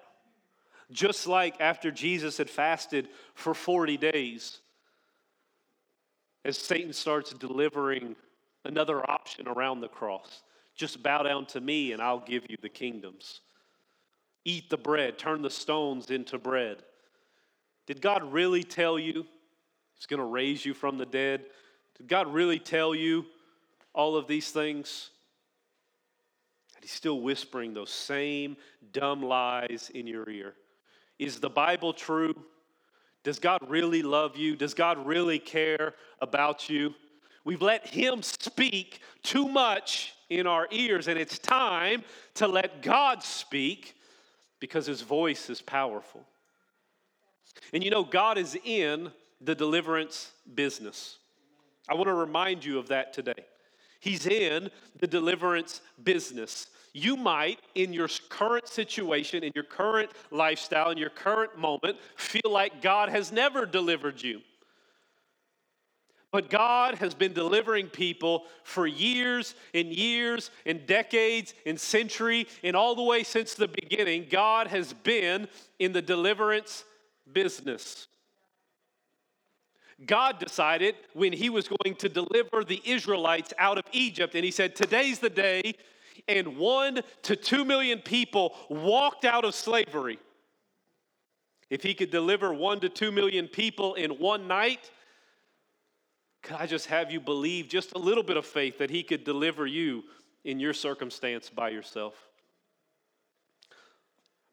Just 0.90 1.26
like 1.26 1.60
after 1.60 1.90
Jesus 1.90 2.38
had 2.38 2.50
fasted 2.50 3.08
for 3.34 3.54
40 3.54 3.96
days, 3.96 4.58
as 6.44 6.58
Satan 6.58 6.92
starts 6.92 7.32
delivering 7.32 8.14
another 8.64 9.08
option 9.08 9.48
around 9.48 9.80
the 9.80 9.88
cross 9.88 10.42
just 10.76 11.02
bow 11.02 11.22
down 11.22 11.46
to 11.46 11.60
me 11.60 11.92
and 11.92 12.02
I'll 12.02 12.20
give 12.20 12.44
you 12.48 12.56
the 12.60 12.68
kingdoms. 12.68 13.40
Eat 14.46 14.70
the 14.70 14.76
bread, 14.76 15.18
turn 15.18 15.42
the 15.42 15.50
stones 15.50 16.12
into 16.12 16.38
bread. 16.38 16.76
Did 17.88 18.00
God 18.00 18.32
really 18.32 18.62
tell 18.62 18.96
you 18.96 19.26
He's 19.96 20.06
going 20.06 20.20
to 20.20 20.24
raise 20.24 20.64
you 20.64 20.72
from 20.72 20.98
the 20.98 21.04
dead? 21.04 21.42
Did 21.98 22.06
God 22.06 22.32
really 22.32 22.60
tell 22.60 22.94
you 22.94 23.26
all 23.92 24.14
of 24.14 24.28
these 24.28 24.52
things? 24.52 25.10
And 26.76 26.84
He's 26.84 26.92
still 26.92 27.20
whispering 27.22 27.74
those 27.74 27.90
same 27.90 28.56
dumb 28.92 29.20
lies 29.20 29.90
in 29.92 30.06
your 30.06 30.30
ear. 30.30 30.54
Is 31.18 31.40
the 31.40 31.50
Bible 31.50 31.92
true? 31.92 32.36
Does 33.24 33.40
God 33.40 33.58
really 33.68 34.02
love 34.02 34.36
you? 34.36 34.54
Does 34.54 34.74
God 34.74 35.04
really 35.04 35.40
care 35.40 35.94
about 36.20 36.70
you? 36.70 36.94
We've 37.44 37.62
let 37.62 37.88
Him 37.88 38.22
speak 38.22 39.00
too 39.24 39.48
much 39.48 40.14
in 40.30 40.46
our 40.46 40.68
ears, 40.70 41.08
and 41.08 41.18
it's 41.18 41.40
time 41.40 42.04
to 42.34 42.46
let 42.46 42.80
God 42.80 43.24
speak 43.24 43.95
because 44.60 44.86
his 44.86 45.02
voice 45.02 45.50
is 45.50 45.60
powerful. 45.60 46.24
And 47.72 47.82
you 47.84 47.90
know, 47.90 48.04
God 48.04 48.38
is 48.38 48.56
in 48.64 49.10
the 49.40 49.54
deliverance 49.54 50.32
business. 50.54 51.18
I 51.88 51.94
want 51.94 52.06
to 52.06 52.14
remind 52.14 52.64
you 52.64 52.78
of 52.78 52.88
that 52.88 53.12
today. 53.12 53.44
He's 54.00 54.26
in 54.26 54.70
the 54.98 55.06
deliverance 55.06 55.80
business. 56.02 56.68
You 56.92 57.16
might, 57.16 57.60
in 57.74 57.92
your 57.92 58.08
current 58.28 58.68
situation, 58.68 59.44
in 59.44 59.52
your 59.54 59.64
current 59.64 60.10
lifestyle, 60.30 60.90
in 60.90 60.98
your 60.98 61.10
current 61.10 61.58
moment, 61.58 61.98
feel 62.16 62.50
like 62.50 62.80
God 62.80 63.08
has 63.08 63.32
never 63.32 63.66
delivered 63.66 64.22
you. 64.22 64.40
But 66.36 66.50
God 66.50 66.96
has 66.96 67.14
been 67.14 67.32
delivering 67.32 67.86
people 67.86 68.44
for 68.62 68.86
years 68.86 69.54
and 69.72 69.88
years 69.88 70.50
and 70.66 70.86
decades 70.86 71.54
and 71.64 71.80
century 71.80 72.46
and 72.62 72.76
all 72.76 72.94
the 72.94 73.02
way 73.02 73.22
since 73.22 73.54
the 73.54 73.68
beginning. 73.68 74.26
God 74.30 74.66
has 74.66 74.92
been 74.92 75.48
in 75.78 75.94
the 75.94 76.02
deliverance 76.02 76.84
business. 77.32 78.08
God 80.04 80.38
decided 80.38 80.96
when 81.14 81.32
he 81.32 81.48
was 81.48 81.68
going 81.68 81.96
to 81.96 82.08
deliver 82.10 82.64
the 82.64 82.82
Israelites 82.84 83.54
out 83.56 83.78
of 83.78 83.84
Egypt, 83.92 84.34
and 84.34 84.44
he 84.44 84.50
said, 84.50 84.76
Today's 84.76 85.18
the 85.18 85.30
day, 85.30 85.72
and 86.28 86.58
one 86.58 87.00
to 87.22 87.34
two 87.34 87.64
million 87.64 88.00
people 88.00 88.54
walked 88.68 89.24
out 89.24 89.46
of 89.46 89.54
slavery. 89.54 90.18
If 91.70 91.82
he 91.82 91.94
could 91.94 92.10
deliver 92.10 92.52
one 92.52 92.80
to 92.80 92.90
two 92.90 93.10
million 93.10 93.48
people 93.48 93.94
in 93.94 94.10
one 94.10 94.46
night, 94.46 94.90
could 96.46 96.56
I 96.56 96.66
just 96.66 96.86
have 96.86 97.10
you 97.10 97.18
believe 97.18 97.66
just 97.66 97.92
a 97.94 97.98
little 97.98 98.22
bit 98.22 98.36
of 98.36 98.46
faith 98.46 98.78
that 98.78 98.88
He 98.88 99.02
could 99.02 99.24
deliver 99.24 99.66
you 99.66 100.04
in 100.44 100.60
your 100.60 100.72
circumstance 100.72 101.50
by 101.50 101.70
yourself? 101.70 102.14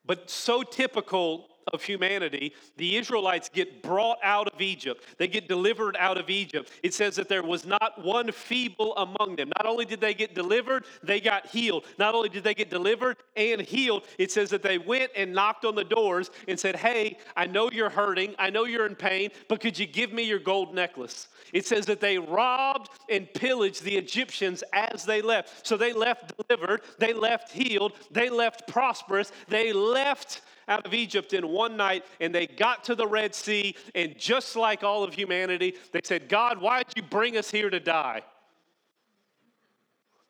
But 0.03 0.31
so 0.31 0.63
typical 0.63 1.47
of 1.71 1.83
humanity, 1.83 2.53
the 2.77 2.97
Israelites 2.97 3.49
get 3.49 3.81
brought 3.81 4.17
out 4.23 4.47
of 4.47 4.61
Egypt. 4.61 5.03
They 5.17 5.27
get 5.27 5.47
delivered 5.47 5.95
out 5.99 6.17
of 6.17 6.29
Egypt. 6.29 6.71
It 6.83 6.93
says 6.93 7.15
that 7.15 7.29
there 7.29 7.43
was 7.43 7.65
not 7.65 8.03
one 8.03 8.31
feeble 8.31 8.95
among 8.97 9.35
them. 9.35 9.51
Not 9.57 9.65
only 9.65 9.85
did 9.85 10.01
they 10.01 10.13
get 10.13 10.35
delivered, 10.35 10.85
they 11.01 11.21
got 11.21 11.47
healed. 11.47 11.85
Not 11.97 12.15
only 12.15 12.29
did 12.29 12.43
they 12.43 12.53
get 12.53 12.69
delivered 12.69 13.17
and 13.35 13.61
healed, 13.61 14.03
it 14.17 14.31
says 14.31 14.49
that 14.49 14.63
they 14.63 14.77
went 14.77 15.11
and 15.15 15.33
knocked 15.33 15.65
on 15.65 15.75
the 15.75 15.83
doors 15.83 16.31
and 16.47 16.59
said, 16.59 16.75
Hey, 16.75 17.17
I 17.35 17.45
know 17.45 17.71
you're 17.71 17.89
hurting. 17.89 18.35
I 18.39 18.49
know 18.49 18.65
you're 18.65 18.85
in 18.85 18.95
pain, 18.95 19.29
but 19.47 19.59
could 19.59 19.77
you 19.77 19.85
give 19.85 20.11
me 20.11 20.23
your 20.23 20.39
gold 20.39 20.73
necklace? 20.73 21.27
It 21.53 21.65
says 21.65 21.85
that 21.85 22.01
they 22.01 22.17
robbed 22.17 22.89
and 23.09 23.31
pillaged 23.33 23.83
the 23.83 23.95
Egyptians 23.95 24.63
as 24.73 25.05
they 25.05 25.21
left. 25.21 25.65
So 25.65 25.77
they 25.77 25.93
left 25.93 26.33
delivered, 26.37 26.81
they 26.97 27.13
left 27.13 27.51
healed, 27.51 27.93
they 28.11 28.29
left 28.29 28.67
prosperous, 28.67 29.31
they 29.47 29.71
left 29.71 30.41
out 30.67 30.85
of 30.85 30.93
Egypt 30.93 31.33
in 31.33 31.47
one 31.47 31.77
night 31.77 32.05
and 32.19 32.33
they 32.33 32.47
got 32.47 32.83
to 32.85 32.95
the 32.95 33.07
Red 33.07 33.35
Sea. 33.35 33.75
And 33.95 34.17
just 34.17 34.55
like 34.55 34.83
all 34.83 35.03
of 35.03 35.13
humanity, 35.13 35.75
they 35.91 36.01
said, 36.03 36.29
God, 36.29 36.59
why'd 36.59 36.85
you 36.95 37.03
bring 37.03 37.37
us 37.37 37.51
here 37.51 37.69
to 37.69 37.79
die? 37.79 38.21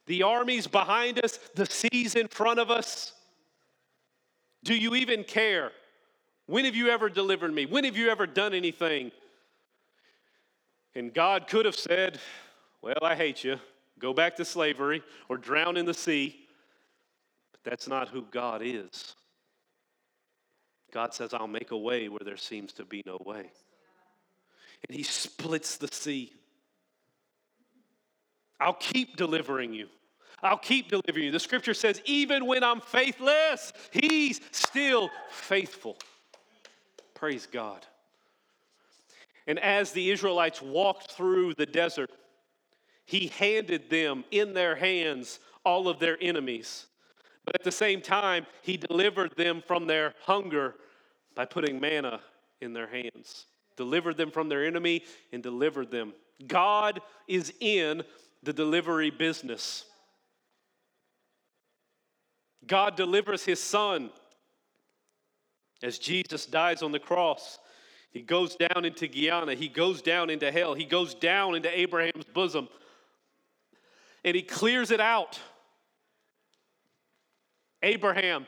The 0.06 0.24
armies 0.24 0.68
behind 0.68 1.24
us, 1.24 1.40
the 1.56 1.66
seas 1.66 2.16
in 2.16 2.28
front 2.28 2.60
of 2.60 2.70
us. 2.70 3.14
Do 4.64 4.76
you 4.76 4.96
even 4.96 5.24
care? 5.24 5.72
When 6.46 6.66
have 6.66 6.76
you 6.76 6.90
ever 6.90 7.10
delivered 7.10 7.54
me? 7.54 7.66
When 7.66 7.84
have 7.86 7.96
you 7.96 8.10
ever 8.10 8.28
done 8.28 8.54
anything? 8.54 9.12
And 10.96 11.14
God 11.14 11.48
could 11.48 11.66
have 11.66 11.76
said, 11.76 12.20
Well, 12.82 13.00
I 13.02 13.16
hate 13.16 13.44
you. 13.44 13.58
Go 14.00 14.14
back 14.14 14.36
to 14.36 14.46
slavery 14.46 15.02
or 15.30 15.38
drown 15.38 15.78
in 15.78 15.86
the 15.86 15.94
sea. 15.94 16.48
But 17.52 17.62
that's 17.64 17.88
not 17.88 18.10
who 18.10 18.24
God 18.32 18.62
is. 18.64 19.16
God 20.94 21.14
says, 21.14 21.34
I'll 21.34 21.48
make 21.48 21.72
a 21.72 21.78
way 21.78 22.08
where 22.08 22.22
there 22.24 22.38
seems 22.38 22.72
to 22.74 22.86
be 22.86 23.02
no 23.06 23.18
way. 23.26 23.50
And 24.88 24.96
He 24.96 25.04
splits 25.04 25.78
the 25.78 25.90
sea. 25.92 26.32
I'll 28.60 28.74
keep 28.74 29.18
delivering 29.18 29.74
you. 29.74 29.88
I'll 30.44 30.58
keep 30.58 30.90
delivering 30.90 31.26
you. 31.26 31.32
The 31.32 31.40
scripture 31.40 31.74
says, 31.74 32.02
even 32.06 32.46
when 32.46 32.64
I'm 32.64 32.80
faithless, 32.80 33.74
He's 33.92 34.40
still 34.52 35.10
faithful. 35.32 35.98
Praise 37.16 37.48
God. 37.52 37.86
And 39.48 39.60
as 39.60 39.92
the 39.92 40.12
Israelites 40.12 40.62
walked 40.62 41.12
through 41.12 41.56
the 41.56 41.66
desert, 41.66 42.12
he 43.06 43.28
handed 43.28 43.90
them 43.90 44.24
in 44.32 44.54
their 44.54 44.76
hands 44.76 45.40
all 45.66 45.88
of 45.88 46.00
their 46.00 46.18
enemies. 46.22 46.86
But 47.46 47.56
at 47.56 47.64
the 47.64 47.72
same 47.72 48.02
time, 48.02 48.46
he 48.62 48.78
delivered 48.78 49.36
them 49.36 49.62
from 49.66 49.88
their 49.88 50.14
hunger 50.22 50.76
by 51.36 51.46
putting 51.46 51.80
manna 51.80 52.20
in 52.62 52.74
their 52.74 52.88
hands. 52.88 53.46
Delivered 53.76 54.18
them 54.18 54.32
from 54.32 54.50
their 54.50 54.66
enemy 54.66 55.04
and 55.32 55.42
delivered 55.42 55.92
them. 55.92 56.14
God 56.48 57.02
is 57.28 57.54
in 57.60 58.04
the 58.44 58.54
delivery 58.54 59.10
business. 59.10 59.86
God 62.66 62.96
delivers 62.96 63.44
his 63.44 63.60
son 63.60 64.10
as 65.82 65.98
Jesus 66.00 66.46
dies 66.46 66.82
on 66.82 66.92
the 66.92 67.00
cross. 67.00 67.60
He 68.12 68.22
goes 68.22 68.56
down 68.56 68.86
into 68.86 69.08
Gehenna. 69.08 69.56
He 69.56 69.68
goes 69.68 70.02
down 70.02 70.30
into 70.30 70.52
hell. 70.52 70.74
He 70.74 70.86
goes 70.86 71.16
down 71.16 71.56
into 71.56 71.78
Abraham's 71.78 72.26
bosom. 72.26 72.70
And 74.24 74.36
he 74.36 74.44
clears 74.44 74.92
it 74.92 75.02
out. 75.02 75.40
Abraham, 77.82 78.48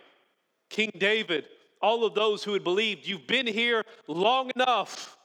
King 0.69 0.91
David, 0.97 1.45
all 1.81 2.05
of 2.05 2.13
those 2.13 2.43
who 2.43 2.53
had 2.53 2.63
believed, 2.63 3.07
you've 3.07 3.27
been 3.27 3.47
here 3.47 3.83
long 4.07 4.51
enough. 4.55 5.17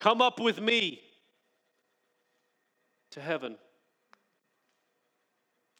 Come 0.00 0.20
up 0.20 0.40
with 0.40 0.60
me 0.60 1.00
to 3.10 3.20
heaven. 3.20 3.56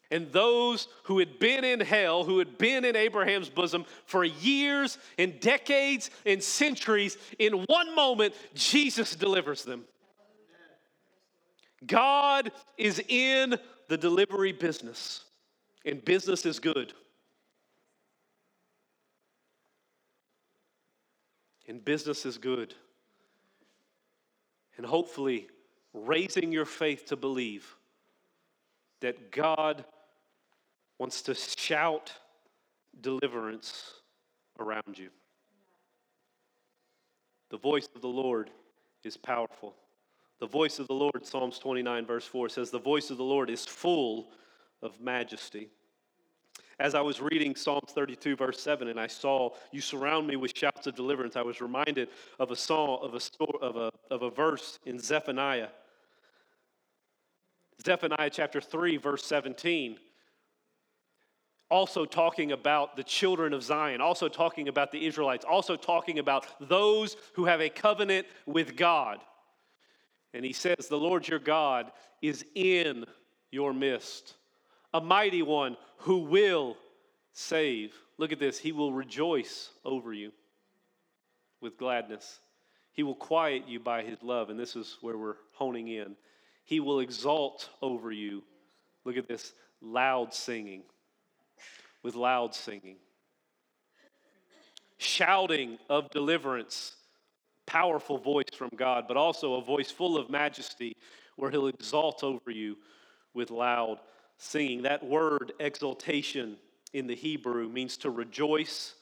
And 0.09 0.31
those 0.31 0.87
who 1.03 1.19
had 1.19 1.37
been 1.37 1.63
in 1.65 1.81
hell, 1.81 2.23
who 2.23 2.39
had 2.39 2.57
been 2.57 2.85
in 2.85 2.95
Abraham's 2.95 3.49
bosom 3.49 3.85
for 4.05 4.23
years 4.23 4.97
and 5.17 5.39
decades 5.39 6.09
and 6.25 6.41
centuries, 6.41 7.17
in 7.39 7.65
one 7.65 7.93
moment, 7.93 8.33
Jesus 8.53 9.15
delivers 9.15 9.63
them. 9.63 9.83
God 11.85 12.51
is 12.77 13.01
in 13.07 13.57
the 13.89 13.97
delivery 13.97 14.53
business, 14.53 15.25
and 15.85 16.03
business 16.03 16.45
is 16.45 16.59
good. 16.59 16.93
And 21.67 21.83
business 21.83 22.25
is 22.25 22.37
good. 22.37 22.73
And 24.77 24.85
hopefully, 24.85 25.47
raising 25.93 26.51
your 26.51 26.65
faith 26.65 27.05
to 27.07 27.15
believe 27.15 27.75
that 28.99 29.31
God 29.31 29.83
wants 30.97 31.21
to 31.23 31.35
shout 31.35 32.11
deliverance 33.01 33.93
around 34.59 34.97
you. 34.97 35.09
The 37.49 37.57
voice 37.57 37.87
of 37.95 38.01
the 38.01 38.07
Lord 38.07 38.49
is 39.03 39.17
powerful. 39.17 39.75
The 40.39 40.47
voice 40.47 40.79
of 40.79 40.87
the 40.87 40.93
Lord, 40.93 41.25
Psalms 41.25 41.57
29, 41.59 42.05
verse 42.05 42.25
4 42.25 42.49
says, 42.49 42.69
The 42.69 42.79
voice 42.79 43.09
of 43.09 43.17
the 43.17 43.23
Lord 43.23 43.49
is 43.49 43.65
full 43.65 44.29
of 44.81 44.99
majesty. 44.99 45.69
As 46.79 46.93
I 46.93 47.01
was 47.01 47.19
reading 47.19 47.55
Psalms 47.55 47.91
32, 47.91 48.35
verse 48.35 48.59
7, 48.59 48.87
and 48.87 48.99
I 48.99 49.07
saw 49.07 49.49
you 49.71 49.81
surround 49.81 50.27
me 50.27 50.35
with 50.35 50.55
shouts 50.55 50.85
of 50.85 50.95
deliverance, 50.95 51.35
I 51.35 51.41
was 51.41 51.59
reminded 51.59 52.09
of 52.39 52.51
a 52.51 52.55
song, 52.55 52.99
of 53.01 53.15
a, 53.15 53.19
story, 53.19 53.57
of 53.61 53.75
a, 53.77 53.91
of 54.11 54.21
a 54.21 54.29
verse 54.29 54.77
in 54.85 54.99
Zephaniah. 54.99 55.69
Zephaniah 57.83 58.29
chapter 58.31 58.61
3, 58.61 58.97
verse 58.97 59.25
17 59.25 59.97
also 61.69 62.05
talking 62.05 62.51
about 62.51 62.95
the 62.95 63.03
children 63.03 63.53
of 63.53 63.63
Zion, 63.63 64.01
also 64.01 64.29
talking 64.29 64.67
about 64.67 64.91
the 64.91 65.05
Israelites, 65.05 65.45
also 65.45 65.75
talking 65.75 66.19
about 66.19 66.47
those 66.69 67.17
who 67.33 67.45
have 67.45 67.61
a 67.61 67.69
covenant 67.69 68.25
with 68.45 68.75
God. 68.75 69.19
And 70.33 70.45
he 70.45 70.53
says, 70.53 70.87
The 70.87 70.97
Lord 70.97 71.27
your 71.27 71.39
God 71.39 71.91
is 72.21 72.45
in 72.55 73.05
your 73.51 73.73
midst, 73.73 74.35
a 74.93 75.01
mighty 75.01 75.41
one 75.41 75.77
who 75.99 76.19
will 76.19 76.77
save. 77.33 77.93
Look 78.17 78.31
at 78.31 78.39
this. 78.39 78.57
He 78.57 78.71
will 78.71 78.93
rejoice 78.93 79.69
over 79.85 80.13
you 80.13 80.31
with 81.61 81.77
gladness. 81.77 82.39
He 82.93 83.03
will 83.03 83.15
quiet 83.15 83.67
you 83.67 83.79
by 83.79 84.03
his 84.03 84.21
love. 84.23 84.49
And 84.49 84.59
this 84.59 84.75
is 84.75 84.97
where 85.01 85.17
we're 85.17 85.35
honing 85.53 85.87
in. 85.87 86.15
He 86.63 86.79
will 86.79 86.99
exalt 86.99 87.69
over 87.81 88.11
you. 88.11 88.43
Look 89.05 89.17
at 89.17 89.27
this 89.27 89.53
loud 89.81 90.33
singing 90.33 90.83
with 92.03 92.15
loud 92.15 92.55
singing, 92.55 92.95
shouting 94.97 95.77
of 95.89 96.09
deliverance, 96.11 96.95
powerful 97.65 98.17
voice 98.17 98.45
from 98.55 98.69
God, 98.75 99.05
but 99.07 99.17
also 99.17 99.55
a 99.55 99.61
voice 99.61 99.91
full 99.91 100.17
of 100.17 100.29
majesty 100.29 100.95
where 101.35 101.51
he'll 101.51 101.67
exalt 101.67 102.23
over 102.23 102.49
you 102.49 102.77
with 103.33 103.51
loud 103.51 103.99
singing. 104.37 104.83
That 104.83 105.05
word 105.05 105.53
exaltation 105.59 106.57
in 106.93 107.07
the 107.07 107.15
Hebrew 107.15 107.67
means 107.67 107.97
to 107.97 108.09
rejoice, 108.09 108.95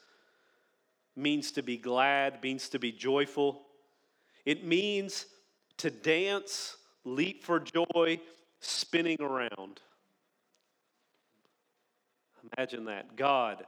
means 1.15 1.51
to 1.53 1.61
be 1.61 1.77
glad, 1.77 2.41
means 2.43 2.69
to 2.69 2.79
be 2.79 2.91
joyful. 2.91 3.61
It 4.45 4.65
means 4.65 5.25
to 5.77 5.89
dance, 5.89 6.77
leap 7.03 7.43
for 7.43 7.59
joy, 7.59 8.19
spinning 8.59 9.21
around. 9.21 9.81
Imagine 12.57 12.85
that. 12.85 13.15
God 13.15 13.65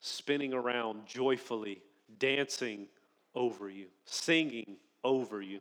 spinning 0.00 0.52
around 0.52 1.06
joyfully, 1.06 1.82
dancing 2.18 2.86
over 3.34 3.68
you, 3.68 3.86
singing 4.04 4.76
over 5.04 5.40
you. 5.40 5.60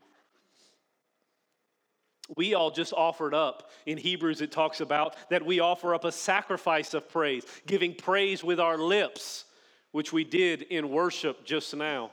We 2.35 2.55
all 2.55 2.71
just 2.71 2.91
offered 2.93 3.33
up. 3.35 3.69
In 3.85 3.97
Hebrews, 3.97 4.41
it 4.41 4.51
talks 4.51 4.81
about 4.81 5.15
that 5.29 5.45
we 5.45 5.59
offer 5.59 5.93
up 5.93 6.05
a 6.05 6.11
sacrifice 6.11 6.93
of 6.93 7.07
praise, 7.07 7.43
giving 7.67 7.93
praise 7.93 8.43
with 8.43 8.59
our 8.59 8.77
lips, 8.77 9.45
which 9.91 10.11
we 10.11 10.23
did 10.23 10.63
in 10.63 10.89
worship 10.89 11.45
just 11.45 11.75
now. 11.75 12.11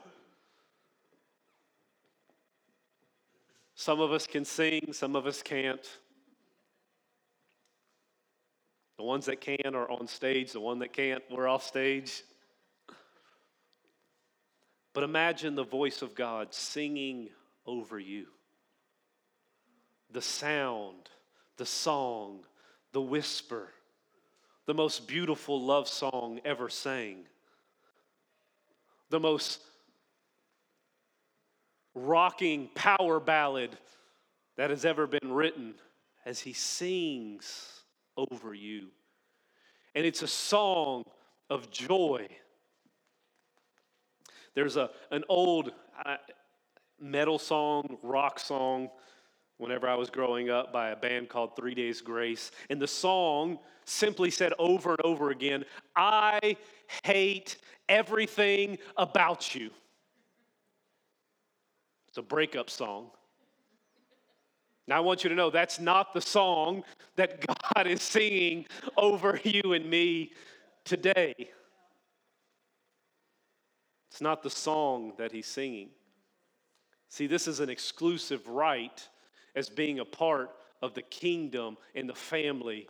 Some 3.75 3.99
of 3.99 4.11
us 4.11 4.27
can 4.27 4.45
sing, 4.45 4.93
some 4.93 5.15
of 5.15 5.25
us 5.25 5.41
can't. 5.41 5.85
The 8.97 9.03
ones 9.03 9.25
that 9.25 9.41
can 9.41 9.73
are 9.73 9.89
on 9.89 10.07
stage, 10.07 10.51
the 10.51 10.59
one 10.59 10.79
that 10.79 10.93
can't, 10.93 11.23
we're 11.31 11.47
off 11.47 11.63
stage. 11.63 12.23
But 14.93 15.03
imagine 15.03 15.55
the 15.55 15.63
voice 15.63 16.03
of 16.03 16.13
God 16.13 16.53
singing 16.53 17.29
over 17.65 17.97
you. 17.97 18.27
The 20.13 20.21
sound, 20.21 21.09
the 21.57 21.65
song, 21.65 22.45
the 22.91 23.01
whisper, 23.01 23.69
the 24.67 24.73
most 24.73 25.07
beautiful 25.07 25.59
love 25.59 25.87
song 25.87 26.39
ever 26.45 26.69
sang, 26.69 27.25
the 29.09 29.19
most 29.19 29.59
rocking 31.95 32.69
power 32.75 33.19
ballad 33.19 33.75
that 34.55 34.69
has 34.69 34.85
ever 34.85 35.07
been 35.07 35.31
written 35.31 35.73
as 36.25 36.39
he 36.39 36.53
sings 36.53 37.81
over 38.15 38.53
you. 38.53 38.89
And 39.95 40.05
it's 40.05 40.21
a 40.21 40.27
song 40.27 41.05
of 41.49 41.71
joy. 41.71 42.27
There's 44.53 44.77
a, 44.77 44.91
an 45.09 45.23
old 45.27 45.71
uh, 46.05 46.17
metal 46.99 47.39
song, 47.39 47.97
rock 48.03 48.39
song, 48.39 48.89
whenever 49.57 49.87
I 49.87 49.95
was 49.95 50.09
growing 50.09 50.49
up 50.49 50.73
by 50.73 50.89
a 50.89 50.95
band 50.95 51.29
called 51.29 51.55
Three 51.55 51.75
Days 51.75 52.01
Grace. 52.01 52.51
And 52.69 52.81
the 52.81 52.87
song 52.87 53.59
simply 53.85 54.31
said 54.31 54.53
over 54.59 54.91
and 54.91 55.01
over 55.03 55.31
again, 55.31 55.65
I 55.95 56.57
hate 57.03 57.57
everything 57.89 58.77
about 58.97 59.55
you. 59.55 59.69
It's 62.07 62.17
a 62.17 62.21
breakup 62.21 62.69
song. 62.69 63.07
Now, 64.87 64.97
I 64.97 64.99
want 64.99 65.23
you 65.23 65.29
to 65.29 65.35
know 65.35 65.49
that's 65.49 65.79
not 65.79 66.13
the 66.13 66.21
song 66.21 66.83
that 67.15 67.45
God 67.75 67.87
is 67.87 68.01
singing 68.01 68.65
over 68.97 69.39
you 69.43 69.73
and 69.73 69.89
me 69.89 70.33
today. 70.83 71.33
It's 74.11 74.21
not 74.21 74.43
the 74.43 74.49
song 74.49 75.13
that 75.17 75.31
He's 75.31 75.47
singing. 75.47 75.89
See, 77.09 77.27
this 77.27 77.47
is 77.47 77.59
an 77.59 77.69
exclusive 77.69 78.47
right 78.47 79.07
as 79.55 79.69
being 79.69 79.99
a 79.99 80.05
part 80.05 80.51
of 80.81 80.93
the 80.93 81.01
kingdom 81.01 81.77
and 81.95 82.09
the 82.09 82.15
family 82.15 82.87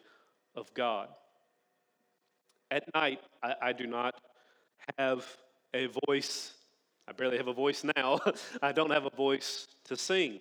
of 0.55 0.73
God. 0.73 1.09
At 2.71 2.83
night, 2.93 3.19
I, 3.41 3.55
I 3.61 3.73
do 3.73 3.85
not 3.85 4.15
have 4.97 5.25
a 5.73 5.87
voice. 6.07 6.53
I 7.07 7.11
barely 7.11 7.37
have 7.37 7.47
a 7.47 7.53
voice 7.53 7.83
now. 7.95 8.19
I 8.61 8.71
don't 8.71 8.91
have 8.91 9.05
a 9.05 9.15
voice 9.15 9.67
to 9.85 9.95
sing. 9.95 10.39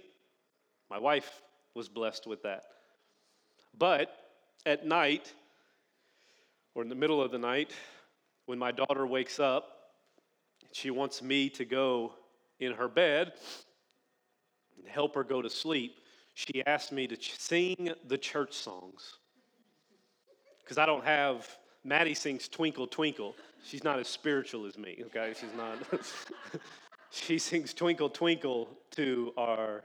My 0.90 0.98
wife 0.98 1.42
was 1.74 1.88
blessed 1.88 2.26
with 2.26 2.42
that. 2.42 2.64
But 3.76 4.14
at 4.66 4.86
night, 4.86 5.32
or 6.74 6.82
in 6.82 6.88
the 6.88 6.94
middle 6.94 7.22
of 7.22 7.30
the 7.30 7.38
night, 7.38 7.72
when 8.46 8.58
my 8.58 8.72
daughter 8.72 9.06
wakes 9.06 9.38
up, 9.38 9.68
she 10.72 10.90
wants 10.90 11.22
me 11.22 11.48
to 11.50 11.64
go 11.64 12.14
in 12.60 12.72
her 12.72 12.88
bed 12.88 13.32
and 14.78 14.88
help 14.88 15.14
her 15.14 15.24
go 15.24 15.42
to 15.42 15.50
sleep. 15.50 15.96
She 16.34 16.64
asked 16.66 16.92
me 16.92 17.06
to 17.06 17.16
sing 17.20 17.90
the 18.08 18.18
church 18.18 18.54
songs. 18.54 19.18
Because 20.62 20.78
I 20.78 20.86
don't 20.86 21.04
have, 21.04 21.46
Maddie 21.84 22.14
sings 22.14 22.48
Twinkle 22.48 22.86
Twinkle. 22.86 23.34
She's 23.64 23.84
not 23.84 23.98
as 23.98 24.08
spiritual 24.08 24.66
as 24.66 24.78
me, 24.78 25.02
okay? 25.06 25.34
She's 25.38 25.54
not. 25.56 25.78
she 27.10 27.38
sings 27.38 27.74
Twinkle 27.74 28.08
Twinkle 28.08 28.68
to 28.92 29.32
our 29.36 29.84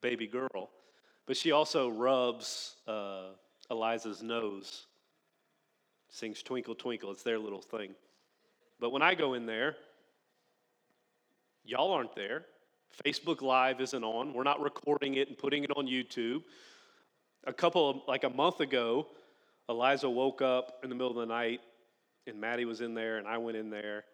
baby 0.00 0.26
girl. 0.26 0.70
But 1.26 1.36
she 1.36 1.52
also 1.52 1.88
rubs 1.88 2.76
uh, 2.86 3.28
Eliza's 3.70 4.22
nose, 4.22 4.86
sings 6.10 6.42
Twinkle 6.42 6.74
Twinkle. 6.74 7.10
It's 7.10 7.22
their 7.22 7.38
little 7.38 7.62
thing. 7.62 7.94
But 8.80 8.90
when 8.90 9.02
I 9.02 9.14
go 9.14 9.34
in 9.34 9.46
there, 9.46 9.76
y'all 11.64 11.92
aren't 11.92 12.14
there. 12.14 12.44
Facebook 13.04 13.42
Live 13.42 13.80
isn't 13.80 14.04
on. 14.04 14.32
We're 14.32 14.42
not 14.42 14.60
recording 14.60 15.14
it 15.14 15.28
and 15.28 15.38
putting 15.38 15.64
it 15.64 15.70
on 15.76 15.86
YouTube. 15.86 16.42
A 17.44 17.52
couple 17.52 17.88
of, 17.90 17.96
like 18.06 18.24
a 18.24 18.30
month 18.30 18.60
ago, 18.60 19.06
Eliza 19.68 20.08
woke 20.08 20.42
up 20.42 20.80
in 20.82 20.88
the 20.90 20.94
middle 20.94 21.10
of 21.10 21.16
the 21.16 21.26
night 21.26 21.60
and 22.26 22.40
Maddie 22.40 22.64
was 22.64 22.80
in 22.80 22.94
there 22.94 23.18
and 23.18 23.26
I 23.26 23.38
went 23.38 23.56
in 23.56 23.70
there 23.70 24.04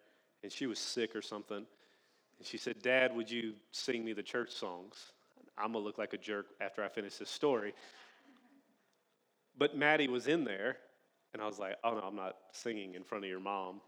and 0.43 0.51
she 0.51 0.65
was 0.65 0.79
sick 0.79 1.15
or 1.15 1.21
something. 1.21 1.57
And 1.57 2.47
she 2.47 2.57
said, 2.57 2.81
Dad, 2.81 3.15
would 3.15 3.29
you 3.29 3.53
sing 3.71 4.05
me 4.05 4.13
the 4.13 4.23
church 4.23 4.51
songs? 4.51 5.11
I'm 5.57 5.73
going 5.73 5.83
to 5.83 5.87
look 5.87 5.97
like 5.97 6.13
a 6.13 6.17
jerk 6.17 6.47
after 6.61 6.83
I 6.83 6.87
finish 6.87 7.17
this 7.17 7.29
story. 7.29 7.73
But 9.57 9.75
Maddie 9.75 10.07
was 10.07 10.27
in 10.27 10.45
there, 10.45 10.77
and 11.33 11.41
I 11.41 11.45
was 11.45 11.59
like, 11.59 11.75
oh 11.83 11.95
no, 11.95 11.99
I'm 11.99 12.15
not 12.15 12.37
singing 12.53 12.95
in 12.95 13.03
front 13.03 13.25
of 13.25 13.29
your 13.29 13.41
mom. 13.41 13.81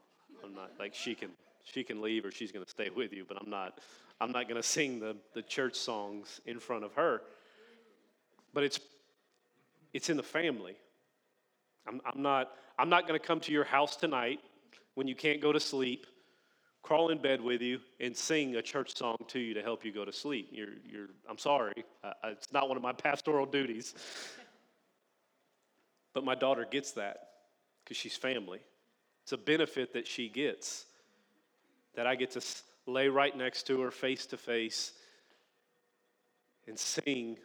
I'm 0.43 0.53
not 0.53 0.71
like 0.79 0.93
she 0.93 1.15
can 1.15 1.29
she 1.63 1.83
can 1.83 2.01
leave 2.01 2.25
or 2.25 2.31
she's 2.31 2.51
going 2.51 2.65
to 2.65 2.69
stay 2.69 2.89
with 2.95 3.13
you, 3.13 3.25
but 3.27 3.37
I'm 3.41 3.49
not 3.49 3.79
I'm 4.19 4.31
not 4.31 4.47
going 4.47 4.61
to 4.61 4.67
sing 4.67 4.99
the, 4.99 5.15
the 5.33 5.41
church 5.41 5.75
songs 5.75 6.41
in 6.45 6.59
front 6.59 6.83
of 6.83 6.93
her. 6.93 7.21
But 8.53 8.63
it's 8.63 8.79
it's 9.93 10.09
in 10.09 10.17
the 10.17 10.23
family. 10.23 10.75
I'm, 11.87 12.01
I'm 12.05 12.21
not 12.21 12.51
I'm 12.77 12.89
not 12.89 13.07
going 13.07 13.19
to 13.19 13.25
come 13.25 13.39
to 13.41 13.51
your 13.51 13.63
house 13.63 13.95
tonight 13.95 14.39
when 14.95 15.07
you 15.07 15.15
can't 15.15 15.41
go 15.41 15.51
to 15.51 15.59
sleep 15.59 16.05
crawl 16.81 17.09
in 17.09 17.19
bed 17.19 17.41
with 17.41 17.61
you 17.61 17.79
and 17.99 18.15
sing 18.15 18.55
a 18.55 18.61
church 18.61 18.95
song 18.95 19.17
to 19.27 19.39
you 19.39 19.53
to 19.53 19.61
help 19.61 19.85
you 19.85 19.91
go 19.91 20.05
to 20.05 20.11
sleep. 20.11 20.49
You're, 20.51 20.73
you're, 20.89 21.09
I'm 21.29 21.37
sorry, 21.37 21.85
uh, 22.03 22.13
it's 22.25 22.51
not 22.51 22.67
one 22.67 22.77
of 22.77 22.83
my 22.83 22.91
pastoral 23.07 23.45
duties. 23.45 23.93
But 26.13 26.25
my 26.25 26.35
daughter 26.35 26.67
gets 26.69 26.91
that 26.93 27.29
because 27.83 27.97
she's 27.97 28.17
family. 28.17 28.59
It's 29.23 29.31
a 29.31 29.37
benefit 29.37 29.93
that 29.93 30.07
she 30.07 30.27
gets 30.27 30.85
that 31.95 32.07
I 32.07 32.15
get 32.15 32.31
to 32.31 32.41
lay 32.87 33.07
right 33.07 33.35
next 33.35 33.67
to 33.67 33.81
her 33.81 33.91
face 33.91 34.25
to 34.27 34.37
face 34.37 34.93
and 36.67 36.77
sing 36.77 37.37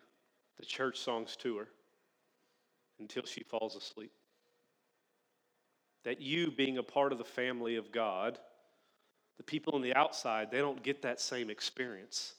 the 0.59 0.65
church 0.65 0.99
songs 0.99 1.37
to 1.37 1.59
her 1.59 1.69
until 2.99 3.25
she 3.25 3.43
falls 3.43 3.77
asleep. 3.77 4.13
That 6.05 6.21
you, 6.21 6.51
being 6.51 6.79
a 6.79 6.83
part 6.83 7.13
of 7.13 7.19
the 7.19 7.25
family 7.25 7.77
of 7.77 7.91
God, 7.93 8.39
the 9.37 9.43
people 9.43 9.75
on 9.75 9.83
the 9.83 9.95
outside, 9.95 10.51
they 10.51 10.59
don't 10.59 10.83
get 10.83 11.03
that 11.03 11.21
same 11.21 11.51
experience. 11.51 12.35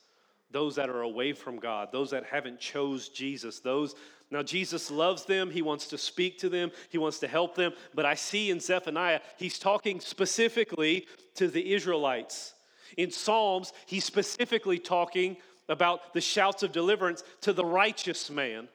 Those 0.52 0.76
that 0.76 0.90
are 0.90 1.02
away 1.02 1.34
from 1.34 1.58
God, 1.58 1.90
those 1.92 2.12
that 2.12 2.24
haven't 2.26 2.60
chose 2.60 3.10
Jesus, 3.10 3.60
those 3.60 3.96
now 4.30 4.44
Jesus 4.44 4.92
loves 4.92 5.24
them, 5.24 5.50
he 5.50 5.62
wants 5.62 5.88
to 5.88 5.98
speak 5.98 6.38
to 6.40 6.50
them, 6.50 6.72
he 6.90 6.98
wants 6.98 7.20
to 7.20 7.28
help 7.28 7.56
them, 7.56 7.72
but 7.94 8.06
I 8.06 8.16
see 8.16 8.50
in 8.50 8.60
Zephaniah 8.60 9.22
he's 9.38 9.58
talking 9.58 10.00
specifically 10.00 11.08
to 11.36 11.48
the 11.48 11.74
Israelites. 11.74 12.54
In 12.98 13.12
Psalms, 13.12 13.72
he's 13.86 14.04
specifically 14.04 14.80
talking 14.80 15.38
about 15.70 16.14
the 16.14 16.22
shouts 16.22 16.64
of 16.64 16.72
deliverance 16.72 17.24
to 17.42 17.54
the 17.54 17.66
righteous 17.66 18.30
man. 18.30 18.68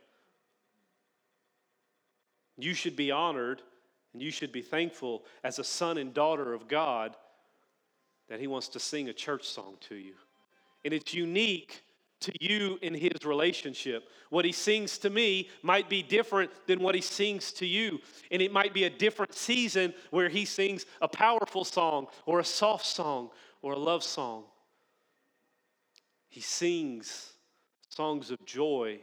You 2.57 2.75
should 2.75 2.97
be 2.97 3.11
honored 3.11 3.63
and 4.13 4.23
you 4.23 4.31
should 4.31 4.53
be 4.53 4.63
thankful 4.63 5.25
as 5.43 5.59
a 5.59 5.65
son 5.65 5.99
and 5.99 6.15
daughter 6.15 6.53
of 6.53 6.69
God 6.69 7.17
that 8.29 8.41
he 8.41 8.47
wants 8.47 8.69
to 8.69 8.81
sing 8.81 9.09
a 9.09 9.13
church 9.13 9.45
song 9.45 9.77
to 9.89 9.95
you. 9.95 10.15
And 10.85 10.93
it's 10.93 11.15
unique 11.15 11.83
to 12.23 12.33
you 12.41 12.79
in 12.83 12.95
his 12.95 13.25
relationship. 13.25 14.09
What 14.31 14.45
he 14.45 14.53
sings 14.53 14.99
to 14.99 15.11
me 15.11 15.49
might 15.63 15.89
be 15.89 16.03
different 16.03 16.51
than 16.67 16.81
what 16.81 16.95
he 16.95 17.01
sings 17.01 17.53
to 17.55 17.67
you. 17.67 18.01
And 18.31 18.41
it 18.41 18.53
might 18.53 18.73
be 18.73 18.85
a 18.85 18.91
different 18.91 19.35
season 19.35 19.93
where 20.11 20.29
he 20.29 20.45
sings 20.45 20.87
a 21.01 21.09
powerful 21.09 21.65
song 21.65 22.07
or 22.27 22.41
a 22.41 22.45
soft 22.45 22.87
song 22.87 23.31
or 23.61 23.75
a 23.75 23.79
love 23.79 24.03
song. 24.03 24.45
He 26.29 26.41
sings 26.41 27.33
songs 27.89 28.31
of 28.31 28.43
joy 28.47 29.01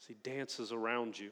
as 0.00 0.06
he 0.06 0.14
dances 0.22 0.72
around 0.72 1.18
you. 1.18 1.30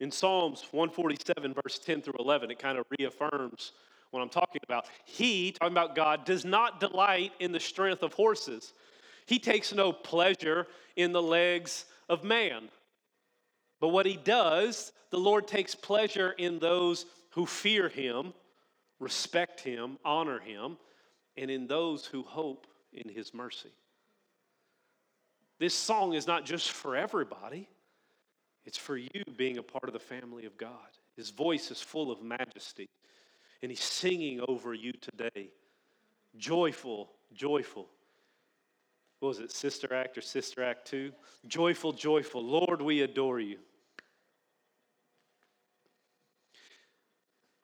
In 0.00 0.10
Psalms 0.10 0.64
147, 0.72 1.54
verse 1.54 1.78
10 1.78 2.02
through 2.02 2.14
11, 2.18 2.50
it 2.50 2.58
kind 2.58 2.78
of 2.78 2.84
reaffirms 2.98 3.72
what 4.14 4.22
I'm 4.22 4.28
talking 4.28 4.60
about. 4.62 4.86
He, 5.04 5.52
talking 5.52 5.74
about 5.74 5.96
God, 5.96 6.24
does 6.24 6.44
not 6.44 6.78
delight 6.78 7.32
in 7.40 7.50
the 7.50 7.60
strength 7.60 8.02
of 8.02 8.12
horses. 8.12 8.72
He 9.26 9.38
takes 9.38 9.74
no 9.74 9.92
pleasure 9.92 10.68
in 10.96 11.12
the 11.12 11.20
legs 11.20 11.86
of 12.08 12.22
man. 12.22 12.68
But 13.80 13.88
what 13.88 14.06
he 14.06 14.16
does, 14.16 14.92
the 15.10 15.18
Lord 15.18 15.48
takes 15.48 15.74
pleasure 15.74 16.30
in 16.38 16.60
those 16.60 17.06
who 17.30 17.44
fear 17.44 17.88
him, 17.88 18.32
respect 19.00 19.60
him, 19.60 19.98
honor 20.04 20.38
him, 20.38 20.78
and 21.36 21.50
in 21.50 21.66
those 21.66 22.06
who 22.06 22.22
hope 22.22 22.68
in 22.92 23.12
his 23.12 23.34
mercy. 23.34 23.72
This 25.58 25.74
song 25.74 26.14
is 26.14 26.26
not 26.26 26.44
just 26.44 26.70
for 26.70 26.94
everybody, 26.94 27.68
it's 28.64 28.78
for 28.78 28.96
you 28.96 29.10
being 29.36 29.58
a 29.58 29.62
part 29.62 29.88
of 29.88 29.92
the 29.92 29.98
family 29.98 30.46
of 30.46 30.56
God. 30.56 30.70
His 31.16 31.30
voice 31.30 31.70
is 31.70 31.80
full 31.80 32.12
of 32.12 32.22
majesty 32.22 32.88
and 33.62 33.70
He's 33.70 33.82
singing 33.82 34.40
over 34.46 34.74
you 34.74 34.92
today. 34.92 35.50
Joyful, 36.36 37.10
joyful. 37.32 37.88
What 39.20 39.28
was 39.28 39.38
it, 39.38 39.52
Sister 39.52 39.94
Act 39.94 40.18
or 40.18 40.20
Sister 40.20 40.62
Act 40.62 40.86
2? 40.88 41.10
Joyful, 41.46 41.92
joyful. 41.92 42.44
Lord, 42.44 42.82
we 42.82 43.02
adore 43.02 43.40
you. 43.40 43.58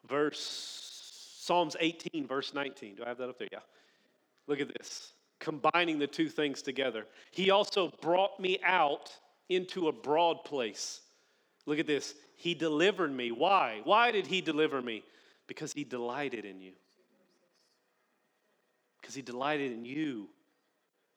Verse 0.08 0.90
Psalms 1.50 1.74
18, 1.80 2.26
verse 2.26 2.54
19. 2.54 2.94
Do 2.94 3.04
I 3.04 3.08
have 3.08 3.18
that 3.18 3.28
up 3.28 3.38
there? 3.38 3.48
Yeah. 3.50 3.58
Look 4.46 4.60
at 4.60 4.68
this. 4.68 5.12
Combining 5.38 5.98
the 5.98 6.06
two 6.06 6.28
things 6.28 6.62
together. 6.62 7.06
He 7.30 7.50
also 7.50 7.92
brought 8.00 8.38
me 8.38 8.58
out 8.64 9.12
into 9.48 9.88
a 9.88 9.92
broad 9.92 10.44
place. 10.44 11.00
Look 11.66 11.78
at 11.78 11.86
this. 11.86 12.14
He 12.36 12.54
delivered 12.54 13.12
me. 13.12 13.32
Why? 13.32 13.80
Why 13.84 14.10
did 14.12 14.26
he 14.26 14.40
deliver 14.40 14.80
me? 14.80 15.02
Because 15.50 15.72
he 15.72 15.82
delighted 15.82 16.44
in 16.44 16.60
you. 16.60 16.70
because 19.00 19.16
he 19.16 19.22
delighted 19.22 19.72
in 19.72 19.84
you, 19.84 20.28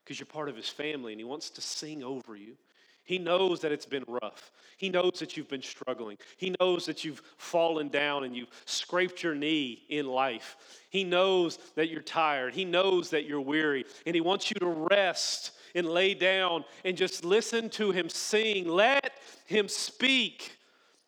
because 0.03 0.17
you're 0.19 0.25
part 0.25 0.49
of 0.49 0.55
his 0.55 0.69
family, 0.69 1.13
and 1.13 1.19
he 1.19 1.23
wants 1.23 1.51
to 1.51 1.61
sing 1.61 2.03
over 2.03 2.35
you. 2.35 2.55
He 3.03 3.19
knows 3.19 3.59
that 3.59 3.71
it's 3.71 3.85
been 3.85 4.05
rough. 4.07 4.51
He 4.77 4.89
knows 4.89 5.19
that 5.19 5.37
you've 5.37 5.49
been 5.49 5.61
struggling. 5.61 6.17
He 6.37 6.55
knows 6.59 6.87
that 6.87 7.03
you've 7.03 7.21
fallen 7.37 7.89
down 7.89 8.23
and 8.23 8.35
you've 8.35 8.49
scraped 8.65 9.21
your 9.21 9.35
knee 9.35 9.83
in 9.89 10.07
life. 10.07 10.57
He 10.89 11.03
knows 11.03 11.59
that 11.75 11.89
you're 11.89 12.01
tired. 12.01 12.55
He 12.55 12.65
knows 12.65 13.11
that 13.11 13.27
you're 13.27 13.39
weary. 13.41 13.85
And 14.07 14.15
He 14.15 14.21
wants 14.21 14.49
you 14.49 14.55
to 14.61 14.67
rest 14.67 15.51
and 15.75 15.85
lay 15.87 16.15
down 16.15 16.65
and 16.83 16.97
just 16.97 17.23
listen 17.23 17.69
to 17.71 17.91
Him 17.91 18.09
sing. 18.09 18.67
Let 18.67 19.11
Him 19.45 19.67
speak. 19.67 20.57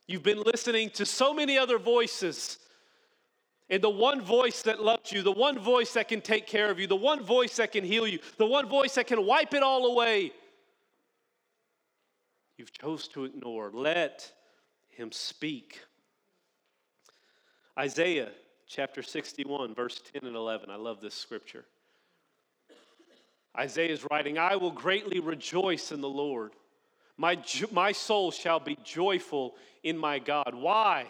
You've 0.06 0.22
been 0.22 0.44
listening 0.44 0.92
to 0.92 1.06
so 1.08 1.34
many 1.34 1.58
other 1.58 1.80
voices. 1.80 2.60
And 3.70 3.82
the 3.82 3.90
one 3.90 4.22
voice 4.22 4.62
that 4.64 4.82
loves 4.82 5.12
you, 5.12 5.24
the 5.24 5.32
one 5.32 5.58
voice 5.58 5.94
that 5.94 6.08
can 6.08 6.22
take 6.22 6.46
care 6.46 6.70
of 6.70 6.80
you, 6.80 6.86
the 6.86 6.96
one 6.96 7.24
voice 7.24 7.56
that 7.56 7.72
can 7.72 7.84
heal 7.84 8.06
you, 8.06 8.20
the 8.38 8.46
one 8.46 8.68
voice 8.68 8.96
that 8.96 9.08
can 9.08 9.26
wipe 9.26 9.54
it 9.54 9.64
all 9.64 9.88
away 9.88 10.32
you've 12.58 12.72
chose 12.72 13.08
to 13.10 13.26
ignore. 13.26 13.72
Let 13.74 14.32
him 14.90 15.12
speak. 15.12 15.82
Isaiah 17.78 18.32
chapter 18.68 19.04
61, 19.04 19.76
verse 19.76 20.02
10 20.14 20.28
and 20.28 20.36
11. 20.36 20.70
I 20.70 20.76
love 20.76 21.02
this 21.02 21.14
scripture. 21.14 21.66
Isaiah 23.58 23.92
is 23.92 24.06
writing, 24.10 24.38
I 24.38 24.56
will 24.56 24.72
greatly 24.72 25.20
rejoice 25.20 25.92
in 25.92 26.02
the 26.02 26.10
Lord. 26.10 26.52
My, 27.18 27.38
my 27.72 27.94
soul 27.94 28.32
shall 28.32 28.60
be 28.60 28.78
joyful 28.84 29.56
in 29.84 29.98
my 29.98 30.20
God. 30.20 30.54
Why? 30.54 31.06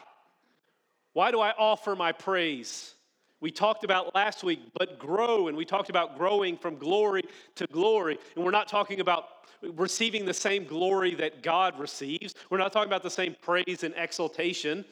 Why 1.15 1.31
do 1.31 1.39
I 1.39 1.53
offer 1.57 1.95
my 1.95 2.11
praise? 2.11 2.93
We 3.39 3.49
talked 3.49 3.85
about 3.85 4.13
last 4.13 4.43
week, 4.43 4.59
but 4.77 4.99
grow, 4.99 5.47
and 5.47 5.55
we 5.55 5.63
talked 5.63 5.89
about 5.89 6.17
growing 6.17 6.57
from 6.57 6.75
glory 6.75 7.23
to 7.55 7.65
glory. 7.67 8.19
And 8.35 8.43
we're 8.43 8.51
not 8.51 8.67
talking 8.67 8.99
about 8.99 9.29
receiving 9.61 10.25
the 10.25 10.33
same 10.33 10.65
glory 10.65 11.15
that 11.15 11.41
God 11.41 11.79
receives. 11.79 12.35
We're 12.49 12.57
not 12.57 12.73
talking 12.73 12.89
about 12.89 13.01
the 13.01 13.09
same 13.09 13.33
praise 13.41 13.83
and 13.83 13.93
exaltation 13.95 14.83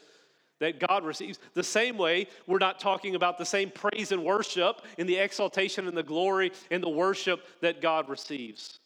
that 0.62 0.80
God 0.80 1.04
receives. 1.04 1.40
The 1.56 1.64
same 1.64 1.98
way, 1.98 2.28
we're 2.48 2.58
not 2.58 2.80
talking 2.80 3.16
about 3.16 3.38
the 3.38 3.46
same 3.46 3.70
praise 3.70 4.14
and 4.14 4.24
worship 4.24 4.82
in 4.98 5.08
the 5.08 5.18
exaltation 5.18 5.90
and 5.90 5.98
the 5.98 6.04
glory 6.04 6.54
and 6.72 6.82
the 6.82 6.90
worship 6.90 7.46
that 7.60 7.82
God 7.82 8.08
receives. 8.08 8.80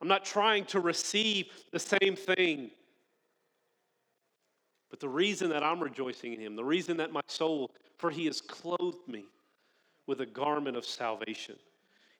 I'm 0.00 0.06
not 0.06 0.24
trying 0.24 0.64
to 0.66 0.78
receive 0.78 1.46
the 1.72 1.80
same 1.80 2.14
thing. 2.14 2.70
But 4.94 5.00
the 5.00 5.08
reason 5.08 5.50
that 5.50 5.64
I'm 5.64 5.82
rejoicing 5.82 6.34
in 6.34 6.40
Him, 6.40 6.54
the 6.54 6.62
reason 6.62 6.98
that 6.98 7.10
my 7.10 7.20
soul, 7.26 7.72
for 7.98 8.12
He 8.12 8.26
has 8.26 8.40
clothed 8.40 9.08
me 9.08 9.24
with 10.06 10.20
a 10.20 10.26
garment 10.26 10.76
of 10.76 10.84
salvation. 10.84 11.56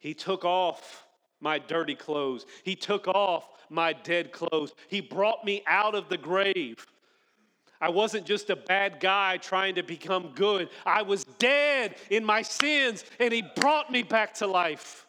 He 0.01 0.13
took 0.13 0.45
off 0.45 1.07
my 1.39 1.61
dirty 1.61 1.95
clothes. 1.95 2.47
He 2.65 2.75
took 2.75 3.07
off 3.07 3.49
my 3.71 3.93
dead 3.93 4.33
clothes. 4.33 4.73
He 4.89 5.01
brought 5.01 5.45
me 5.45 5.63
out 5.69 5.95
of 5.95 6.09
the 6.09 6.17
grave. 6.17 6.85
I 7.81 7.91
wasn't 7.91 8.27
just 8.27 8.51
a 8.51 8.57
bad 8.57 8.99
guy 8.99 9.37
trying 9.37 9.77
to 9.77 9.85
become 9.85 10.33
good. 10.35 10.69
I 10.85 11.03
was 11.03 11.23
dead 11.39 11.95
in 12.11 12.25
my 12.25 12.43
sins, 12.43 13.05
and 13.21 13.33
He 13.33 13.45
brought 13.55 13.93
me 13.93 14.03
back 14.03 14.35
to 14.35 14.49
life. 14.49 15.07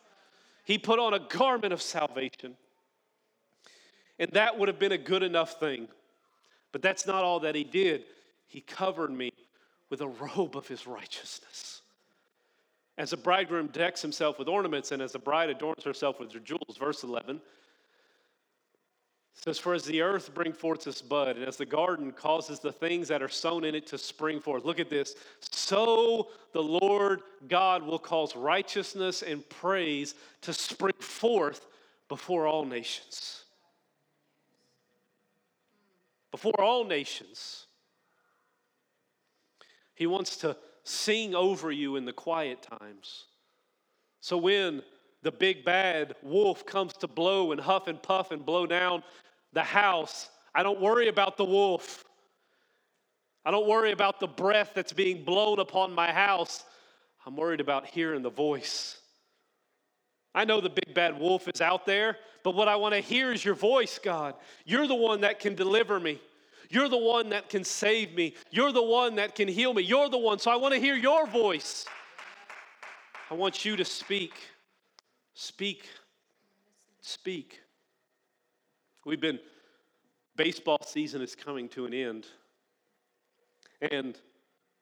He 0.65 0.78
put 0.78 0.99
on 0.99 1.15
a 1.15 1.19
garment 1.19 1.73
of 1.73 1.82
salvation. 1.82 2.58
And 4.19 4.30
that 4.34 4.56
would 4.56 4.67
have 4.67 4.78
been 4.78 4.91
a 4.91 4.99
good 4.99 5.23
enough 5.23 5.60
thing. 5.60 5.88
But 6.75 6.81
that's 6.81 7.07
not 7.07 7.23
all 7.23 7.39
that 7.39 7.55
He 7.55 7.63
did. 7.63 8.03
He 8.47 8.59
covered 8.59 9.09
me 9.09 9.31
with 9.89 10.01
a 10.01 10.09
robe 10.09 10.57
of 10.57 10.67
His 10.67 10.85
righteousness. 10.85 11.83
As 12.97 13.13
a 13.13 13.17
bridegroom 13.17 13.67
decks 13.67 14.01
himself 14.01 14.38
with 14.38 14.49
ornaments, 14.49 14.91
and 14.91 15.01
as 15.01 15.15
a 15.15 15.19
bride 15.19 15.49
adorns 15.49 15.85
herself 15.85 16.19
with 16.19 16.33
her 16.33 16.39
jewels. 16.41 16.75
Verse 16.77 17.03
11 17.03 17.39
says, 19.35 19.57
For 19.57 19.73
as 19.73 19.85
the 19.85 20.01
earth 20.01 20.33
brings 20.33 20.57
forth 20.57 20.85
its 20.85 21.01
bud, 21.01 21.38
and 21.38 21.45
as 21.45 21.55
the 21.55 21.65
garden 21.65 22.11
causes 22.11 22.59
the 22.59 22.73
things 22.73 23.07
that 23.07 23.23
are 23.23 23.29
sown 23.29 23.63
in 23.63 23.73
it 23.73 23.88
to 23.88 23.97
spring 23.97 24.41
forth. 24.41 24.65
Look 24.65 24.81
at 24.81 24.89
this. 24.89 25.15
So 25.39 26.27
the 26.51 26.61
Lord 26.61 27.21
God 27.47 27.83
will 27.83 27.99
cause 27.99 28.35
righteousness 28.35 29.21
and 29.21 29.47
praise 29.47 30.13
to 30.41 30.51
spring 30.51 30.99
forth 30.99 31.67
before 32.09 32.47
all 32.47 32.65
nations. 32.65 33.44
Before 36.36 36.60
all 36.60 36.84
nations. 36.84 37.65
He 39.93 40.06
wants 40.06 40.36
to 40.39 40.58
sing 40.84 41.34
over 41.34 41.71
you 41.71 41.95
in 41.95 42.04
the 42.04 42.12
quiet 42.12 42.62
times. 42.62 43.28
So 44.19 44.36
when 44.36 44.82
the 45.24 45.32
big 45.32 45.63
bad 45.63 46.13
wolf 46.21 46.65
comes 46.65 46.91
to 46.98 47.08
blow 47.08 47.54
and 47.54 47.62
huff 47.62 47.88
and 47.88 48.04
puff 48.04 48.32
and 48.32 48.45
blow 48.45 48.65
down 48.65 49.02
the 49.54 49.63
house, 49.63 50.30
I 50.54 50.62
don't 50.62 50.82
worry 50.82 51.08
about 51.08 51.38
the 51.38 51.45
wolf. 51.45 52.04
I 53.45 53.52
don't 53.52 53.69
worry 53.69 53.93
about 53.93 54.19
the 54.19 54.28
breath 54.28 54.71
that's 54.76 54.91
being 54.91 55.24
blown 55.24 55.60
upon 55.60 55.93
my 55.93 56.12
house. 56.12 56.65
I'm 57.26 57.38
worried 57.38 57.62
about 57.62 57.88
hearing 57.88 58.24
the 58.24 58.30
voice. 58.30 59.00
I 60.36 60.43
know 60.43 60.60
the 60.60 60.69
big 60.69 60.93
bad 60.93 61.17
wolf 61.17 61.48
is 61.48 61.62
out 61.62 61.86
there, 61.86 62.17
but 62.43 62.56
what 62.56 62.67
I 62.67 62.76
want 62.76 62.93
to 62.93 63.00
hear 63.00 63.32
is 63.32 63.43
your 63.43 63.56
voice, 63.56 63.98
God. 63.98 64.36
You're 64.65 64.86
the 64.86 64.93
one 64.93 65.21
that 65.21 65.39
can 65.39 65.56
deliver 65.56 65.98
me. 65.98 66.19
You're 66.69 66.89
the 66.89 66.98
one 66.98 67.30
that 67.30 67.50
can 67.50 67.63
save 67.63 68.13
me. 68.13 68.36
You're 68.52 68.74
the 68.74 68.84
one 68.84 69.15
that 69.15 69.34
can 69.34 69.48
heal 69.48 69.74
me. 69.74 69.84
You're 69.84 70.10
the 70.10 70.17
one. 70.17 70.38
So 70.39 70.52
I 70.52 70.58
want 70.58 70.74
to 70.74 70.80
hear 70.80 70.95
your 70.95 71.26
voice. 71.26 71.86
I 73.32 73.34
want 73.34 73.63
you 73.63 73.78
to 73.78 73.86
speak. 73.86 74.34
Speak. 75.34 75.88
Speak. 77.00 77.62
We've 79.06 79.21
been, 79.21 79.39
baseball 80.36 80.80
season 80.86 81.21
is 81.21 81.34
coming 81.34 81.69
to 81.69 81.86
an 81.86 81.93
end. 81.93 82.28
And 83.89 84.17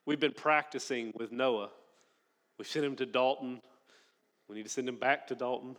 we've 0.07 0.19
been 0.19 0.33
practicing 0.33 1.13
with 1.15 1.31
Noah. 1.31 1.69
We 2.57 2.65
sent 2.65 2.85
him 2.85 2.95
to 2.95 3.05
Dalton. 3.05 3.61
We 4.47 4.55
need 4.55 4.63
to 4.63 4.69
send 4.69 4.87
him 4.87 4.97
back 4.97 5.27
to 5.27 5.35
Dalton. 5.35 5.75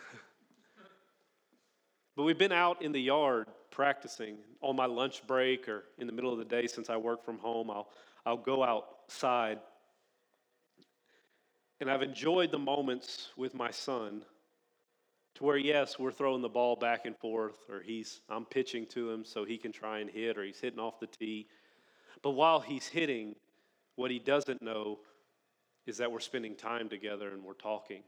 but 2.16 2.24
we've 2.24 2.38
been 2.38 2.52
out 2.52 2.82
in 2.82 2.92
the 2.92 3.00
yard 3.00 3.46
practicing 3.70 4.36
on 4.60 4.76
my 4.76 4.86
lunch 4.86 5.26
break 5.26 5.68
or 5.68 5.84
in 5.98 6.06
the 6.06 6.12
middle 6.12 6.32
of 6.32 6.38
the 6.38 6.44
day 6.44 6.66
since 6.66 6.90
I 6.90 6.96
work 6.96 7.24
from 7.24 7.38
home. 7.38 7.70
I'll, 7.70 7.88
I'll 8.26 8.36
go 8.36 8.62
outside. 8.62 9.58
And 11.80 11.90
I've 11.90 12.02
enjoyed 12.02 12.52
the 12.52 12.58
moments 12.58 13.30
with 13.36 13.54
my 13.54 13.70
son 13.70 14.22
to 15.34 15.44
where, 15.44 15.56
yes, 15.56 15.98
we're 15.98 16.12
throwing 16.12 16.42
the 16.42 16.48
ball 16.48 16.76
back 16.76 17.06
and 17.06 17.16
forth, 17.16 17.64
or 17.68 17.80
he's, 17.80 18.20
I'm 18.28 18.44
pitching 18.44 18.86
to 18.88 19.10
him 19.10 19.24
so 19.24 19.44
he 19.44 19.56
can 19.56 19.72
try 19.72 20.00
and 20.00 20.10
hit, 20.10 20.36
or 20.36 20.44
he's 20.44 20.60
hitting 20.60 20.78
off 20.78 21.00
the 21.00 21.06
tee. 21.06 21.48
But 22.22 22.32
while 22.32 22.60
he's 22.60 22.86
hitting, 22.86 23.34
what 23.96 24.10
he 24.10 24.18
doesn't 24.18 24.62
know 24.62 24.98
is 25.86 25.96
that 25.98 26.10
we're 26.10 26.20
spending 26.20 26.54
time 26.54 26.88
together 26.88 27.30
and 27.30 27.42
we're 27.42 27.54
talking. 27.54 28.02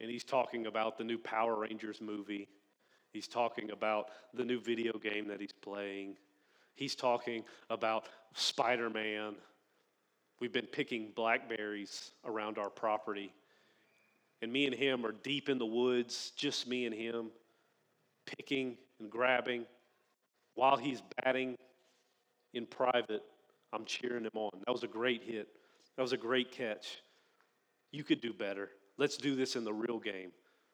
And 0.00 0.10
he's 0.10 0.24
talking 0.24 0.66
about 0.66 0.96
the 0.96 1.04
new 1.04 1.18
Power 1.18 1.56
Rangers 1.56 2.00
movie 2.00 2.48
He's 3.12 3.26
talking 3.26 3.70
about 3.70 4.10
the 4.34 4.44
new 4.44 4.60
video 4.60 4.96
game 4.98 5.26
that 5.28 5.40
he's 5.40 5.52
playing. 5.52 6.16
He's 6.76 6.94
talking 6.94 7.44
about 7.68 8.06
Spider 8.34 8.88
Man. 8.88 9.34
We've 10.38 10.52
been 10.52 10.66
picking 10.66 11.10
blackberries 11.14 12.12
around 12.24 12.56
our 12.56 12.70
property. 12.70 13.32
And 14.42 14.52
me 14.52 14.64
and 14.66 14.74
him 14.74 15.04
are 15.04 15.12
deep 15.12 15.48
in 15.48 15.58
the 15.58 15.66
woods, 15.66 16.32
just 16.36 16.66
me 16.66 16.86
and 16.86 16.94
him, 16.94 17.30
picking 18.24 18.78
and 19.00 19.10
grabbing. 19.10 19.66
While 20.54 20.76
he's 20.76 21.02
batting 21.22 21.58
in 22.54 22.64
private, 22.64 23.22
I'm 23.72 23.84
cheering 23.84 24.24
him 24.24 24.30
on. 24.34 24.50
That 24.64 24.72
was 24.72 24.82
a 24.82 24.88
great 24.88 25.22
hit. 25.22 25.48
That 25.96 26.02
was 26.02 26.12
a 26.12 26.16
great 26.16 26.52
catch. 26.52 27.02
You 27.92 28.04
could 28.04 28.20
do 28.20 28.32
better. 28.32 28.70
Let's 28.96 29.16
do 29.16 29.34
this 29.34 29.56
in 29.56 29.64
the 29.64 29.72
real 29.72 29.98
game. 29.98 30.32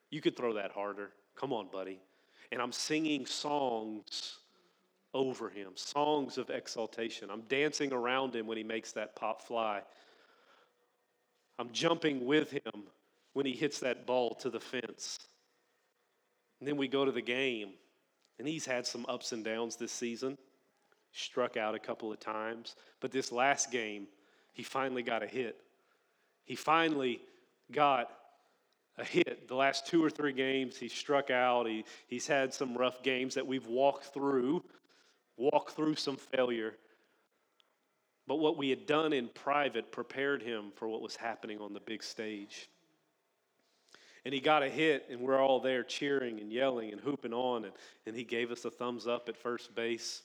You 0.09 0.21
could 0.21 0.37
throw 0.37 0.53
that 0.53 0.71
harder. 0.71 1.11
Come 1.35 1.51
on, 1.53 1.67
buddy 1.71 1.99
and 2.51 2.61
I'm 2.61 2.71
singing 2.71 3.25
songs 3.25 4.39
over 5.13 5.49
him, 5.49 5.71
songs 5.75 6.37
of 6.37 6.49
exaltation. 6.49 7.29
I'm 7.29 7.41
dancing 7.41 7.91
around 7.91 8.35
him 8.35 8.47
when 8.47 8.57
he 8.57 8.63
makes 8.63 8.91
that 8.93 9.15
pop 9.15 9.41
fly. 9.41 9.81
I'm 11.59 11.71
jumping 11.71 12.25
with 12.25 12.51
him 12.51 12.83
when 13.33 13.45
he 13.45 13.53
hits 13.53 13.79
that 13.79 14.05
ball 14.05 14.35
to 14.35 14.49
the 14.49 14.59
fence. 14.59 15.17
And 16.59 16.67
then 16.67 16.77
we 16.77 16.87
go 16.87 17.05
to 17.05 17.11
the 17.11 17.21
game, 17.21 17.71
and 18.39 18.47
he's 18.47 18.65
had 18.65 18.85
some 18.85 19.05
ups 19.07 19.31
and 19.31 19.43
downs 19.43 19.75
this 19.75 19.91
season. 19.91 20.37
Struck 21.13 21.57
out 21.57 21.73
a 21.73 21.79
couple 21.79 22.11
of 22.11 22.19
times, 22.19 22.75
but 22.99 23.11
this 23.11 23.31
last 23.31 23.71
game, 23.71 24.07
he 24.57 24.63
finally 24.63 25.03
got 25.03 25.21
a 25.21 25.27
hit. 25.27 25.55
He 26.43 26.55
finally 26.55 27.21
got 27.71 28.09
a 28.97 29.05
hit. 29.05 29.47
The 29.47 29.53
last 29.53 29.85
two 29.85 30.03
or 30.03 30.09
three 30.09 30.33
games, 30.33 30.77
he 30.77 30.87
struck 30.87 31.29
out. 31.29 31.67
He, 31.67 31.85
he's 32.07 32.25
had 32.25 32.51
some 32.55 32.75
rough 32.75 33.03
games 33.03 33.35
that 33.35 33.45
we've 33.45 33.67
walked 33.67 34.05
through, 34.05 34.63
walked 35.37 35.75
through 35.75 35.93
some 35.93 36.17
failure. 36.17 36.73
But 38.25 38.37
what 38.37 38.57
we 38.57 38.71
had 38.71 38.87
done 38.87 39.13
in 39.13 39.27
private 39.27 39.91
prepared 39.91 40.41
him 40.41 40.71
for 40.75 40.87
what 40.87 41.03
was 41.03 41.15
happening 41.15 41.59
on 41.59 41.73
the 41.73 41.79
big 41.79 42.01
stage. 42.01 42.67
and 44.27 44.33
he 44.33 44.41
got 44.41 44.61
a 44.61 44.69
hit, 44.69 45.05
and 45.09 45.21
we're 45.21 45.39
all 45.39 45.61
there 45.61 45.83
cheering 45.83 46.41
and 46.41 46.51
yelling 46.51 46.91
and 46.91 46.99
hooping 46.99 47.31
on, 47.31 47.63
and, 47.63 47.73
and 48.05 48.13
he 48.13 48.25
gave 48.25 48.51
us 48.51 48.65
a 48.65 48.69
thumbs 48.69 49.07
up 49.07 49.29
at 49.29 49.37
first 49.37 49.73
base. 49.73 50.23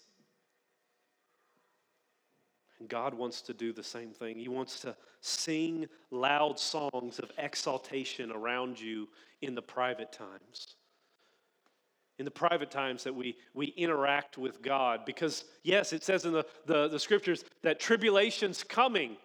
God 2.88 3.14
wants 3.14 3.42
to 3.42 3.54
do 3.54 3.72
the 3.72 3.82
same 3.82 4.10
thing. 4.10 4.38
He 4.38 4.48
wants 4.48 4.80
to 4.80 4.96
sing 5.20 5.88
loud 6.10 6.58
songs 6.58 7.18
of 7.18 7.30
exaltation 7.38 8.30
around 8.32 8.80
you 8.80 9.08
in 9.40 9.54
the 9.54 9.62
private 9.62 10.12
times. 10.12 10.76
In 12.18 12.24
the 12.24 12.30
private 12.30 12.70
times 12.70 13.04
that 13.04 13.14
we, 13.14 13.36
we 13.54 13.66
interact 13.76 14.38
with 14.38 14.62
God. 14.62 15.04
Because, 15.04 15.44
yes, 15.62 15.92
it 15.92 16.04
says 16.04 16.24
in 16.24 16.32
the, 16.32 16.44
the, 16.66 16.88
the 16.88 16.98
scriptures 16.98 17.44
that 17.62 17.80
tribulation's 17.80 18.62
coming, 18.62 19.16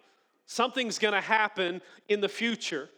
something's 0.46 0.98
going 0.98 1.14
to 1.14 1.20
happen 1.20 1.80
in 2.08 2.20
the 2.20 2.28
future. 2.28 2.88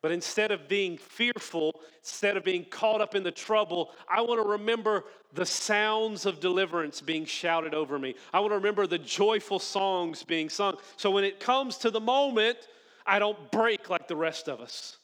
But 0.00 0.12
instead 0.12 0.52
of 0.52 0.68
being 0.68 0.96
fearful, 0.96 1.80
instead 2.00 2.36
of 2.36 2.44
being 2.44 2.64
caught 2.64 3.00
up 3.00 3.16
in 3.16 3.24
the 3.24 3.32
trouble, 3.32 3.90
I 4.08 4.20
want 4.20 4.40
to 4.40 4.48
remember 4.48 5.04
the 5.34 5.44
sounds 5.44 6.24
of 6.24 6.38
deliverance 6.38 7.00
being 7.00 7.24
shouted 7.24 7.74
over 7.74 7.98
me. 7.98 8.14
I 8.32 8.38
want 8.38 8.52
to 8.52 8.56
remember 8.56 8.86
the 8.86 8.98
joyful 8.98 9.58
songs 9.58 10.22
being 10.22 10.48
sung. 10.48 10.76
So 10.96 11.10
when 11.10 11.24
it 11.24 11.40
comes 11.40 11.78
to 11.78 11.90
the 11.90 12.00
moment, 12.00 12.58
I 13.06 13.18
don't 13.18 13.50
break 13.50 13.90
like 13.90 14.06
the 14.06 14.16
rest 14.16 14.48
of 14.48 14.60
us. 14.60 14.98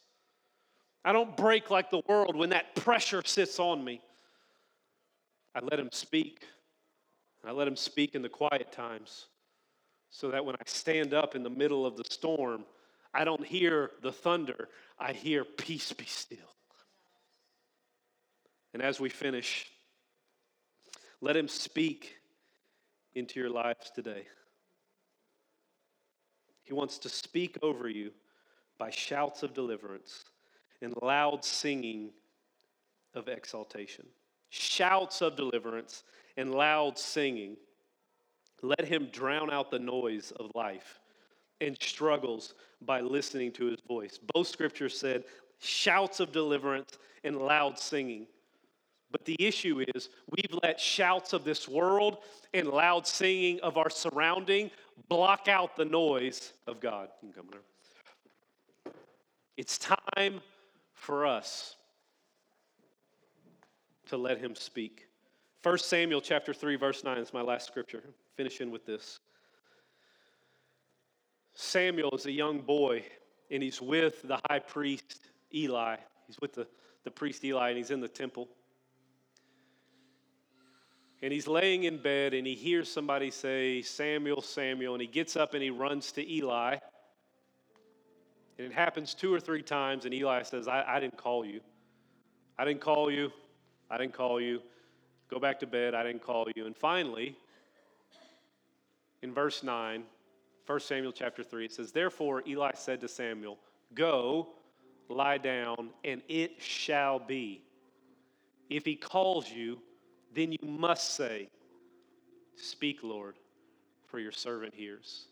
I 1.04 1.12
don't 1.12 1.36
break 1.36 1.70
like 1.70 1.90
the 1.90 2.02
world 2.06 2.36
when 2.36 2.50
that 2.50 2.74
pressure 2.76 3.22
sits 3.26 3.58
on 3.58 3.84
me. 3.84 4.00
I 5.54 5.60
let 5.60 5.78
him 5.78 5.90
speak. 5.92 6.44
I 7.44 7.50
let 7.50 7.68
him 7.68 7.76
speak 7.76 8.14
in 8.14 8.22
the 8.22 8.28
quiet 8.28 8.72
times 8.72 9.26
so 10.10 10.30
that 10.30 10.44
when 10.44 10.54
I 10.54 10.62
stand 10.66 11.12
up 11.12 11.34
in 11.34 11.42
the 11.42 11.50
middle 11.50 11.84
of 11.84 11.96
the 11.96 12.04
storm, 12.08 12.64
I 13.14 13.24
don't 13.24 13.46
hear 13.46 13.92
the 14.02 14.12
thunder, 14.12 14.68
I 14.98 15.12
hear 15.12 15.44
peace 15.44 15.92
be 15.92 16.04
still. 16.04 16.38
And 18.72 18.82
as 18.82 18.98
we 18.98 19.08
finish, 19.08 19.70
let 21.20 21.36
him 21.36 21.46
speak 21.46 22.16
into 23.14 23.38
your 23.38 23.50
lives 23.50 23.92
today. 23.94 24.26
He 26.64 26.72
wants 26.72 26.98
to 26.98 27.08
speak 27.08 27.56
over 27.62 27.88
you 27.88 28.10
by 28.78 28.90
shouts 28.90 29.44
of 29.44 29.54
deliverance 29.54 30.24
and 30.82 30.92
loud 31.00 31.44
singing 31.44 32.10
of 33.14 33.28
exaltation. 33.28 34.06
Shouts 34.48 35.22
of 35.22 35.36
deliverance 35.36 36.02
and 36.36 36.52
loud 36.52 36.98
singing. 36.98 37.56
Let 38.60 38.84
him 38.84 39.08
drown 39.12 39.52
out 39.52 39.70
the 39.70 39.78
noise 39.78 40.32
of 40.32 40.50
life 40.56 40.98
and 41.60 41.76
struggles 41.80 42.54
by 42.82 43.00
listening 43.00 43.52
to 43.52 43.66
his 43.66 43.80
voice. 43.86 44.18
Both 44.34 44.48
scriptures 44.48 44.98
said 44.98 45.24
shouts 45.58 46.20
of 46.20 46.32
deliverance 46.32 46.98
and 47.22 47.38
loud 47.38 47.78
singing. 47.78 48.26
But 49.10 49.24
the 49.24 49.36
issue 49.38 49.84
is 49.94 50.08
we've 50.30 50.58
let 50.62 50.80
shouts 50.80 51.32
of 51.32 51.44
this 51.44 51.68
world 51.68 52.18
and 52.52 52.68
loud 52.68 53.06
singing 53.06 53.60
of 53.60 53.76
our 53.76 53.88
surrounding 53.88 54.70
block 55.08 55.48
out 55.48 55.76
the 55.76 55.84
noise 55.84 56.52
of 56.66 56.80
God. 56.80 57.08
It's 59.56 59.78
time 59.78 60.40
for 60.92 61.26
us 61.26 61.76
to 64.08 64.16
let 64.16 64.38
him 64.38 64.54
speak. 64.54 65.06
1 65.62 65.78
Samuel 65.78 66.20
chapter 66.20 66.52
3 66.52 66.76
verse 66.76 67.04
9 67.04 67.18
is 67.18 67.32
my 67.32 67.40
last 67.40 67.66
scripture. 67.66 68.02
Finishing 68.36 68.70
with 68.70 68.84
this. 68.84 69.20
Samuel 71.54 72.10
is 72.16 72.26
a 72.26 72.32
young 72.32 72.58
boy, 72.58 73.04
and 73.50 73.62
he's 73.62 73.80
with 73.80 74.22
the 74.22 74.38
high 74.48 74.58
priest 74.58 75.20
Eli. 75.54 75.96
He's 76.26 76.38
with 76.40 76.52
the, 76.52 76.66
the 77.04 77.10
priest 77.10 77.44
Eli, 77.44 77.68
and 77.68 77.78
he's 77.78 77.90
in 77.90 78.00
the 78.00 78.08
temple. 78.08 78.48
And 81.22 81.32
he's 81.32 81.46
laying 81.46 81.84
in 81.84 81.98
bed, 81.98 82.34
and 82.34 82.46
he 82.46 82.54
hears 82.54 82.90
somebody 82.90 83.30
say, 83.30 83.82
Samuel, 83.82 84.42
Samuel, 84.42 84.94
and 84.94 85.00
he 85.00 85.06
gets 85.06 85.36
up 85.36 85.54
and 85.54 85.62
he 85.62 85.70
runs 85.70 86.12
to 86.12 86.30
Eli. 86.30 86.76
And 88.58 88.66
it 88.66 88.72
happens 88.72 89.14
two 89.14 89.32
or 89.32 89.40
three 89.40 89.62
times, 89.62 90.04
and 90.04 90.12
Eli 90.12 90.42
says, 90.42 90.68
I, 90.68 90.84
I 90.86 91.00
didn't 91.00 91.16
call 91.16 91.44
you. 91.44 91.60
I 92.58 92.64
didn't 92.64 92.80
call 92.80 93.10
you. 93.10 93.32
I 93.90 93.96
didn't 93.96 94.12
call 94.12 94.40
you. 94.40 94.60
Go 95.30 95.38
back 95.38 95.60
to 95.60 95.66
bed. 95.66 95.94
I 95.94 96.02
didn't 96.02 96.22
call 96.22 96.46
you. 96.54 96.66
And 96.66 96.76
finally, 96.76 97.36
in 99.22 99.32
verse 99.32 99.62
9, 99.62 100.04
1 100.66 100.80
Samuel 100.80 101.12
chapter 101.12 101.42
3, 101.42 101.66
it 101.66 101.72
says, 101.72 101.92
Therefore 101.92 102.42
Eli 102.46 102.72
said 102.74 103.00
to 103.00 103.08
Samuel, 103.08 103.58
Go, 103.94 104.48
lie 105.08 105.38
down, 105.38 105.90
and 106.04 106.22
it 106.28 106.60
shall 106.60 107.18
be. 107.18 107.62
If 108.70 108.84
he 108.84 108.96
calls 108.96 109.50
you, 109.50 109.78
then 110.34 110.52
you 110.52 110.66
must 110.66 111.14
say, 111.14 111.48
Speak, 112.56 113.00
Lord, 113.02 113.34
for 114.06 114.18
your 114.18 114.32
servant 114.32 114.74
hears. 114.74 115.26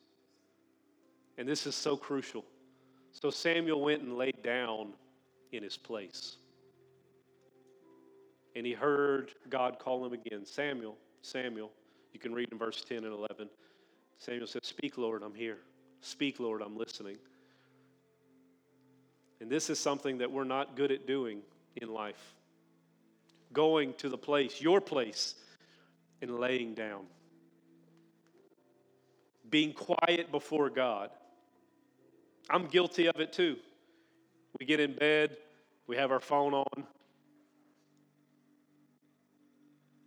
And 1.39 1.49
this 1.49 1.67
is 1.67 1.75
so 1.75 1.97
crucial. 1.97 2.45
So 3.13 3.31
Samuel 3.31 3.81
went 3.81 4.03
and 4.03 4.17
laid 4.17 4.43
down 4.43 4.93
in 5.53 5.63
his 5.63 5.77
place. 5.77 6.37
And 8.55 8.67
he 8.67 8.73
heard 8.73 9.33
God 9.49 9.79
call 9.79 10.05
him 10.05 10.13
again 10.13 10.45
Samuel, 10.45 10.97
Samuel. 11.23 11.71
You 12.13 12.21
can 12.21 12.35
read 12.35 12.49
in 12.53 12.59
verse 12.59 12.85
10 12.87 12.99
and 12.99 13.15
11. 13.15 13.49
Samuel 14.23 14.47
said, 14.47 14.65
Speak, 14.65 14.99
Lord, 14.99 15.25
I'm 15.25 15.35
here. 15.35 15.59
Speak, 16.01 16.39
Lord, 16.39 16.63
I'm 16.63 16.77
listening. 16.77 17.17
And 19.41 19.51
this 19.51 19.69
is 19.69 19.81
something 19.81 20.19
that 20.19 20.31
we're 20.31 20.45
not 20.45 20.77
good 20.77 20.93
at 20.93 21.09
doing 21.09 21.41
in 21.75 21.93
life 21.93 22.35
going 23.53 23.93
to 23.95 24.09
the 24.09 24.17
place, 24.17 24.63
your 24.63 24.81
place, 24.81 25.35
and 26.23 26.39
laying 26.39 26.73
down. 26.73 27.05
Being 29.51 29.75
quiet 29.75 30.31
before 30.31 30.71
God. 30.71 31.11
I'm 32.49 32.67
guilty 32.69 33.09
of 33.09 33.21
it 33.21 33.33
too. 33.33 33.57
We 34.59 34.65
get 34.65 34.81
in 34.81 34.95
bed, 34.95 35.37
we 35.87 35.97
have 35.97 36.13
our 36.13 36.21
phone 36.21 36.55
on, 36.55 36.85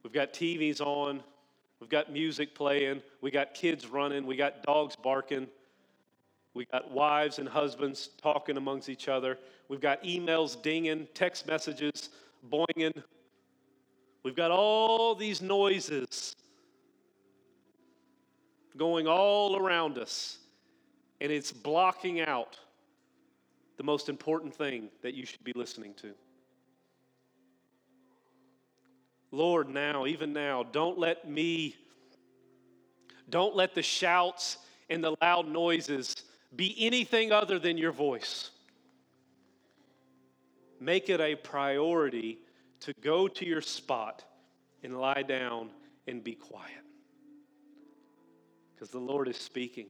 we've 0.04 0.14
got 0.14 0.34
TVs 0.34 0.82
on, 0.82 1.22
We've 1.86 1.92
got 1.92 2.12
music 2.12 2.56
playing. 2.56 3.04
We 3.22 3.30
got 3.30 3.54
kids 3.54 3.86
running. 3.86 4.26
We 4.26 4.36
got 4.36 4.64
dogs 4.64 4.96
barking. 4.96 5.46
We 6.56 6.66
got 6.66 6.90
wives 6.90 7.38
and 7.38 7.48
husbands 7.48 8.10
talking 8.20 8.58
amongst 8.58 8.90
each 8.90 9.08
other. 9.08 9.38
We've 9.70 9.80
got 9.80 10.02
emails 10.02 10.60
dinging, 10.60 11.08
text 11.14 11.46
messages 11.46 12.10
boinging. 12.50 13.04
We've 14.24 14.36
got 14.36 14.50
all 14.50 15.14
these 15.14 15.44
noises 15.44 16.36
going 18.76 19.06
all 19.08 19.56
around 19.56 20.00
us, 20.00 20.40
and 21.22 21.32
it's 21.32 21.52
blocking 21.52 22.20
out 22.20 22.58
the 23.78 23.84
most 23.84 24.10
important 24.10 24.56
thing 24.56 24.90
that 25.04 25.14
you 25.14 25.24
should 25.24 25.44
be 25.44 25.54
listening 25.56 25.94
to. 26.02 26.16
Lord, 29.36 29.68
now, 29.68 30.06
even 30.06 30.32
now, 30.32 30.64
don't 30.64 30.98
let 30.98 31.30
me, 31.30 31.76
don't 33.30 33.56
let 33.56 33.76
the 33.76 33.82
shouts 33.84 34.58
and 34.90 35.04
the 35.04 35.16
loud 35.22 35.48
noises 35.48 36.16
be 36.56 36.74
anything 36.80 37.34
other 37.34 37.60
than 37.60 37.78
your 37.78 37.92
voice. 37.92 38.52
Make 40.80 41.10
it 41.10 41.20
a 41.20 41.36
priority 41.36 42.40
to 42.82 42.94
go 43.02 43.28
to 43.28 43.46
your 43.46 43.62
spot 43.62 44.24
and 44.84 44.98
lie 45.00 45.24
down 45.24 45.70
and 46.08 46.24
be 46.24 46.36
quiet. 46.36 46.72
Because 48.74 48.90
the 48.90 49.00
Lord 49.00 49.28
is 49.28 49.38
speaking. 49.38 49.90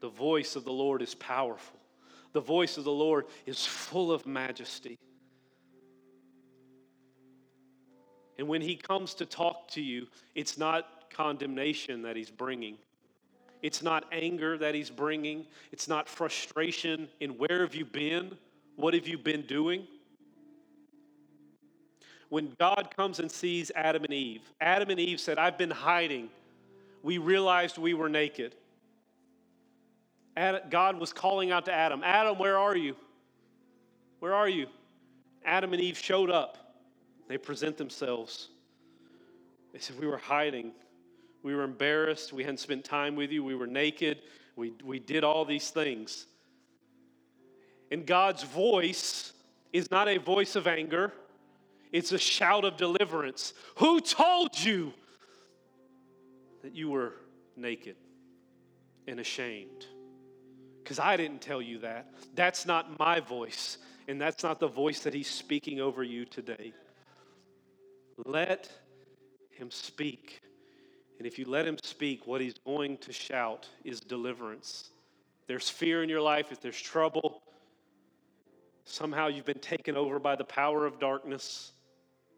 The 0.00 0.10
voice 0.10 0.54
of 0.54 0.64
the 0.64 0.72
Lord 0.72 1.02
is 1.02 1.14
powerful. 1.14 1.80
The 2.34 2.40
voice 2.40 2.76
of 2.76 2.84
the 2.84 2.92
Lord 2.92 3.26
is 3.46 3.66
full 3.66 4.12
of 4.12 4.26
majesty. 4.26 4.98
And 8.38 8.46
when 8.46 8.62
he 8.62 8.76
comes 8.76 9.14
to 9.14 9.26
talk 9.26 9.68
to 9.72 9.80
you, 9.80 10.06
it's 10.34 10.56
not 10.56 11.10
condemnation 11.10 12.02
that 12.02 12.14
he's 12.14 12.30
bringing. 12.30 12.76
It's 13.62 13.82
not 13.82 14.04
anger 14.12 14.56
that 14.58 14.74
he's 14.74 14.90
bringing. 14.90 15.44
It's 15.72 15.88
not 15.88 16.08
frustration 16.08 17.08
in 17.18 17.30
where 17.30 17.62
have 17.62 17.74
you 17.74 17.84
been? 17.84 18.36
What 18.76 18.94
have 18.94 19.08
you 19.08 19.18
been 19.18 19.42
doing? 19.42 19.86
When 22.28 22.54
God 22.60 22.94
comes 22.96 23.18
and 23.18 23.28
sees 23.30 23.72
Adam 23.74 24.04
and 24.04 24.12
Eve, 24.12 24.42
Adam 24.60 24.90
and 24.90 25.00
Eve 25.00 25.18
said, 25.18 25.38
I've 25.38 25.58
been 25.58 25.70
hiding. 25.70 26.28
We 27.02 27.18
realized 27.18 27.78
we 27.78 27.94
were 27.94 28.08
naked. 28.08 28.54
God 30.70 31.00
was 31.00 31.12
calling 31.12 31.50
out 31.50 31.64
to 31.64 31.72
Adam, 31.72 32.02
Adam, 32.04 32.38
where 32.38 32.56
are 32.58 32.76
you? 32.76 32.94
Where 34.20 34.34
are 34.34 34.48
you? 34.48 34.68
Adam 35.44 35.72
and 35.72 35.82
Eve 35.82 35.98
showed 35.98 36.30
up. 36.30 36.67
They 37.28 37.38
present 37.38 37.76
themselves. 37.76 38.48
They 39.72 39.78
said, 39.78 39.98
We 40.00 40.06
were 40.06 40.18
hiding. 40.18 40.72
We 41.42 41.54
were 41.54 41.62
embarrassed. 41.62 42.32
We 42.32 42.42
hadn't 42.42 42.58
spent 42.58 42.84
time 42.84 43.14
with 43.14 43.30
you. 43.30 43.44
We 43.44 43.54
were 43.54 43.66
naked. 43.66 44.22
We, 44.56 44.72
we 44.84 44.98
did 44.98 45.22
all 45.22 45.44
these 45.44 45.70
things. 45.70 46.26
And 47.90 48.04
God's 48.04 48.42
voice 48.42 49.32
is 49.72 49.90
not 49.90 50.08
a 50.08 50.18
voice 50.18 50.56
of 50.56 50.66
anger, 50.66 51.12
it's 51.92 52.12
a 52.12 52.18
shout 52.18 52.64
of 52.64 52.76
deliverance. 52.76 53.54
Who 53.76 54.00
told 54.00 54.58
you 54.58 54.92
that 56.62 56.74
you 56.74 56.90
were 56.90 57.14
naked 57.56 57.96
and 59.06 59.20
ashamed? 59.20 59.86
Because 60.82 60.98
I 60.98 61.16
didn't 61.16 61.40
tell 61.40 61.62
you 61.62 61.78
that. 61.80 62.12
That's 62.34 62.66
not 62.66 62.98
my 62.98 63.20
voice, 63.20 63.78
and 64.06 64.20
that's 64.20 64.42
not 64.42 64.58
the 64.58 64.68
voice 64.68 65.00
that 65.00 65.14
He's 65.14 65.30
speaking 65.30 65.80
over 65.80 66.02
you 66.02 66.24
today. 66.24 66.72
Let 68.24 68.70
Him 69.50 69.70
speak. 69.70 70.40
And 71.18 71.26
if 71.26 71.38
you 71.38 71.46
let 71.46 71.66
Him 71.66 71.78
speak, 71.82 72.26
what 72.26 72.40
He's 72.40 72.58
going 72.64 72.98
to 72.98 73.12
shout 73.12 73.68
is 73.84 74.00
deliverance. 74.00 74.90
There's 75.46 75.70
fear 75.70 76.02
in 76.02 76.08
your 76.08 76.20
life, 76.20 76.52
if 76.52 76.60
there's 76.60 76.80
trouble, 76.80 77.42
somehow 78.84 79.28
you've 79.28 79.44
been 79.44 79.58
taken 79.58 79.96
over 79.96 80.18
by 80.18 80.36
the 80.36 80.44
power 80.44 80.86
of 80.86 80.98
darkness, 80.98 81.72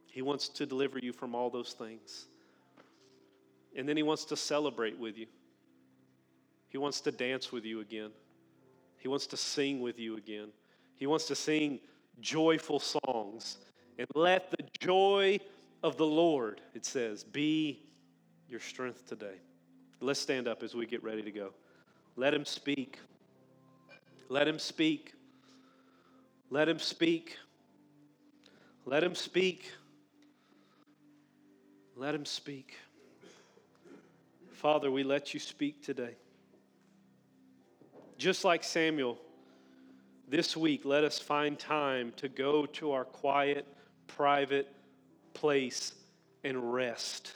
He 0.07 0.23
wants 0.23 0.49
to 0.49 0.67
deliver 0.67 0.99
you 0.99 1.13
from 1.13 1.35
all 1.35 1.51
those 1.51 1.73
things. 1.73 2.27
And 3.77 3.89
then 3.89 3.97
He 3.97 4.03
wants 4.03 4.25
to 4.27 4.37
celebrate 4.37 4.99
with 4.99 5.17
you. 5.17 5.27
He 6.69 6.79
wants 6.79 7.01
to 7.03 7.11
dance 7.11 7.51
with 7.51 7.65
you 7.65 7.81
again. 7.81 8.11
He 8.99 9.09
wants 9.09 9.27
to 9.29 9.37
sing 9.37 9.81
with 9.81 9.99
you 9.99 10.17
again. 10.17 10.49
He 10.95 11.07
wants 11.07 11.27
to 11.27 11.35
sing 11.35 11.81
joyful 12.21 12.79
songs. 12.79 13.59
And 13.99 14.07
let 14.15 14.51
the 14.51 14.65
joy 14.81 15.41
of 15.83 15.97
the 15.97 16.07
Lord, 16.07 16.61
it 16.75 16.85
says, 16.85 17.25
be 17.25 17.81
your 18.49 18.61
strength 18.61 19.07
today. 19.07 19.37
Let's 20.01 20.21
stand 20.21 20.49
up 20.49 20.63
as 20.63 20.75
we 20.75 20.87
get 20.87 21.03
ready 21.03 21.23
to 21.23 21.31
go. 21.31 21.51
Let 22.17 22.35
him 22.35 22.45
speak. 22.45 22.99
Let 24.29 24.47
him 24.47 24.59
speak. 24.59 25.15
Let 26.51 26.69
him 26.69 26.79
speak. 26.79 27.37
Let 28.85 29.05
him 29.05 29.15
speak. 29.15 29.71
Let 31.97 32.15
him 32.15 32.25
speak. 32.25 32.77
Father, 34.53 34.91
we 34.91 35.03
let 35.03 35.33
you 35.33 35.41
speak 35.41 35.83
today. 35.83 36.17
Just 38.19 38.45
like 38.45 38.63
Samuel, 38.63 39.19
this 40.29 40.57
week, 40.57 40.85
let 40.85 41.05
us 41.05 41.19
find 41.19 41.59
time 41.59 42.13
to 42.17 42.29
go 42.29 42.67
to 42.67 42.93
our 42.93 43.05
quiet, 43.05 43.67
private 44.07 44.69
place 45.41 45.95
and 46.45 46.73
rest. 46.73 47.33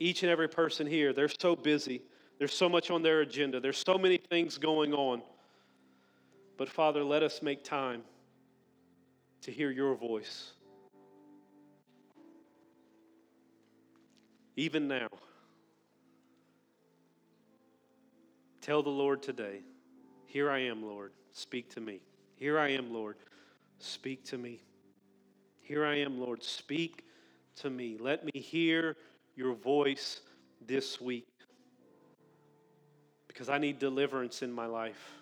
Each 0.00 0.24
and 0.24 0.30
every 0.30 0.48
person 0.48 0.86
here, 0.86 1.12
they're 1.12 1.30
so 1.40 1.54
busy. 1.54 2.02
There's 2.38 2.52
so 2.52 2.68
much 2.68 2.90
on 2.90 3.02
their 3.02 3.20
agenda. 3.20 3.60
There's 3.60 3.82
so 3.86 3.96
many 3.96 4.18
things 4.18 4.58
going 4.58 4.92
on. 4.92 5.22
But 6.58 6.68
Father, 6.68 7.04
let 7.04 7.22
us 7.22 7.40
make 7.40 7.62
time 7.62 8.02
to 9.42 9.52
hear 9.52 9.70
your 9.70 9.94
voice. 9.94 10.52
Even 14.56 14.88
now, 14.88 15.08
tell 18.60 18.82
the 18.82 18.90
Lord 18.90 19.22
today, 19.22 19.60
Here 20.24 20.50
I 20.50 20.58
am, 20.60 20.82
Lord, 20.82 21.12
speak 21.32 21.70
to 21.74 21.80
me. 21.80 22.00
Here 22.34 22.58
I 22.58 22.70
am, 22.70 22.92
Lord, 22.92 23.16
speak 23.78 24.24
to 24.24 24.38
me. 24.38 24.60
Here 25.66 25.84
I 25.84 25.96
am, 25.96 26.20
Lord, 26.20 26.44
speak 26.44 27.04
to 27.56 27.70
me. 27.70 27.96
Let 27.98 28.24
me 28.24 28.40
hear 28.40 28.94
your 29.34 29.52
voice 29.52 30.20
this 30.64 31.00
week 31.00 31.26
because 33.26 33.48
I 33.48 33.58
need 33.58 33.80
deliverance 33.80 34.42
in 34.42 34.52
my 34.52 34.66
life. 34.66 35.14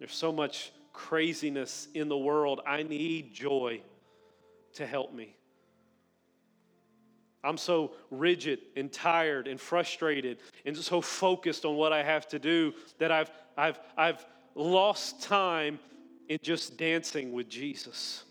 There's 0.00 0.16
so 0.16 0.32
much 0.32 0.72
craziness 0.92 1.86
in 1.94 2.08
the 2.08 2.18
world. 2.18 2.60
I 2.66 2.82
need 2.82 3.32
joy 3.32 3.82
to 4.74 4.84
help 4.84 5.14
me. 5.14 5.36
I'm 7.44 7.56
so 7.58 7.92
rigid 8.10 8.58
and 8.74 8.90
tired 8.90 9.46
and 9.46 9.60
frustrated 9.60 10.38
and 10.64 10.76
so 10.76 11.00
focused 11.00 11.64
on 11.64 11.76
what 11.76 11.92
I 11.92 12.02
have 12.02 12.26
to 12.30 12.40
do 12.40 12.74
that 12.98 13.12
I've, 13.12 13.30
I've, 13.56 13.78
I've 13.96 14.26
lost 14.56 15.22
time 15.22 15.78
in 16.28 16.38
just 16.42 16.76
dancing 16.76 17.30
with 17.30 17.48
Jesus. 17.48 18.24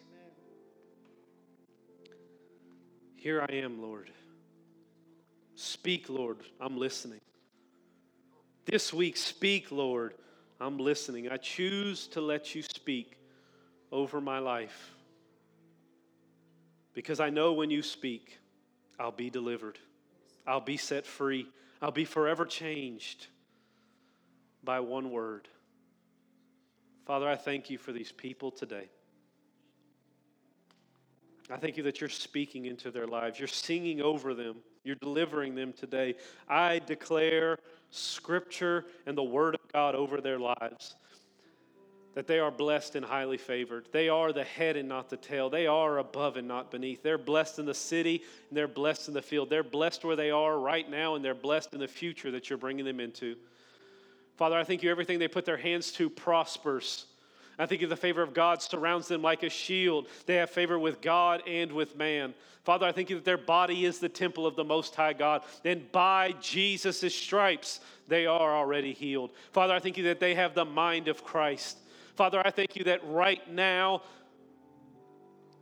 Here 3.26 3.42
I 3.42 3.52
am, 3.56 3.82
Lord. 3.82 4.12
Speak, 5.56 6.12
Lord. 6.12 6.38
I'm 6.62 6.78
listening. 6.78 7.22
This 8.68 8.94
week, 8.94 9.18
speak, 9.18 9.72
Lord. 9.72 10.14
I'm 10.62 10.78
listening. 10.78 11.32
I 11.32 11.38
choose 11.38 12.06
to 12.10 12.22
let 12.22 12.54
you 12.54 12.62
speak 12.62 13.18
over 13.92 14.22
my 14.22 14.38
life 14.38 14.92
because 16.94 17.20
I 17.20 17.32
know 17.32 17.54
when 17.54 17.72
you 17.72 17.82
speak, 17.82 18.38
I'll 19.00 19.12
be 19.12 19.32
delivered, 19.32 19.80
I'll 20.46 20.62
be 20.62 20.78
set 20.78 21.04
free, 21.04 21.48
I'll 21.82 21.90
be 21.90 22.06
forever 22.06 22.46
changed 22.46 23.26
by 24.64 24.82
one 24.82 25.10
word. 25.10 25.48
Father, 27.08 27.28
I 27.28 27.38
thank 27.38 27.72
you 27.72 27.80
for 27.80 27.92
these 27.92 28.12
people 28.12 28.52
today. 28.52 28.88
I 31.50 31.58
thank 31.58 31.78
you 31.78 31.84
that 31.84 32.02
you're 32.02 32.10
speaking 32.10 32.66
into 32.66 32.90
their 32.90 33.06
lives. 33.06 33.38
You're 33.38 33.48
singing 33.48 34.02
over 34.02 34.34
them. 34.34 34.58
You're 34.84 34.96
delivering 34.96 35.54
them 35.54 35.74
today. 35.74 36.16
I 36.50 36.80
declare 36.80 37.60
Scripture 37.92 38.86
and 39.06 39.18
the 39.18 39.24
Word 39.24 39.56
of 39.56 39.62
God 39.72 39.94
over 39.94 40.22
their 40.22 40.40
lives. 40.40 40.96
That 42.16 42.28
they 42.28 42.40
are 42.40 42.50
blessed 42.50 42.96
and 42.96 43.06
highly 43.06 43.38
favored. 43.38 43.88
They 43.92 44.10
are 44.10 44.32
the 44.32 44.44
head 44.44 44.76
and 44.76 44.90
not 44.90 45.10
the 45.10 45.18
tail. 45.18 45.50
They 45.50 45.68
are 45.68 46.00
above 46.00 46.38
and 46.38 46.48
not 46.48 46.72
beneath. 46.72 47.04
They're 47.04 47.18
blessed 47.18 47.60
in 47.60 47.66
the 47.66 47.74
city 47.74 48.24
and 48.50 48.58
they're 48.58 48.68
blessed 48.68 49.10
in 49.10 49.14
the 49.14 49.22
field. 49.22 49.50
They're 49.50 49.64
blessed 49.64 50.04
where 50.06 50.16
they 50.16 50.32
are 50.32 50.58
right 50.58 50.90
now 50.90 51.16
and 51.16 51.24
they're 51.24 51.36
blessed 51.36 51.74
in 51.74 51.80
the 51.80 51.88
future 51.88 52.32
that 52.32 52.50
you're 52.50 52.58
bringing 52.58 52.86
them 52.86 53.00
into. 53.00 53.36
Father, 54.38 54.58
I 54.58 54.64
thank 54.64 54.82
you 54.82 54.90
everything 54.90 55.20
they 55.20 55.28
put 55.28 55.46
their 55.46 55.58
hands 55.58 55.92
to 55.94 56.10
prospers. 56.10 57.06
I 57.58 57.66
think 57.66 57.82
you 57.82 57.88
the 57.88 57.96
favor 57.96 58.22
of 58.22 58.34
God 58.34 58.62
surrounds 58.62 59.08
them 59.08 59.22
like 59.22 59.44
a 59.44 59.50
shield. 59.50 60.08
They 60.26 60.36
have 60.36 60.50
favor 60.50 60.78
with 60.78 61.02
God 61.02 61.42
and 61.48 61.72
with 61.72 61.96
man. 61.96 62.34
Father, 62.64 62.88
I 62.88 62.92
thank 62.92 63.10
you 63.10 63.16
that 63.18 63.26
their 63.26 63.38
body 63.38 63.86
is 63.86 64.00
the 64.00 64.10
temple 64.10 64.48
of 64.48 64.56
the 64.56 64.64
Most 64.64 64.96
High 64.96 65.14
God. 65.14 65.44
And 65.64 65.92
by 65.92 66.34
Jesus' 66.42 67.16
stripes, 67.16 67.80
they 68.08 68.26
are 68.26 68.56
already 68.56 68.92
healed. 68.92 69.32
Father, 69.52 69.74
I 69.74 69.80
thank 69.80 69.98
you 69.98 70.04
that 70.06 70.20
they 70.20 70.34
have 70.36 70.56
the 70.56 70.66
mind 70.66 71.08
of 71.08 71.24
Christ. 71.24 71.78
Father, 72.16 72.42
I 72.44 72.50
thank 72.50 72.76
you 72.76 72.84
that 72.86 73.02
right 73.08 73.48
now 73.52 74.02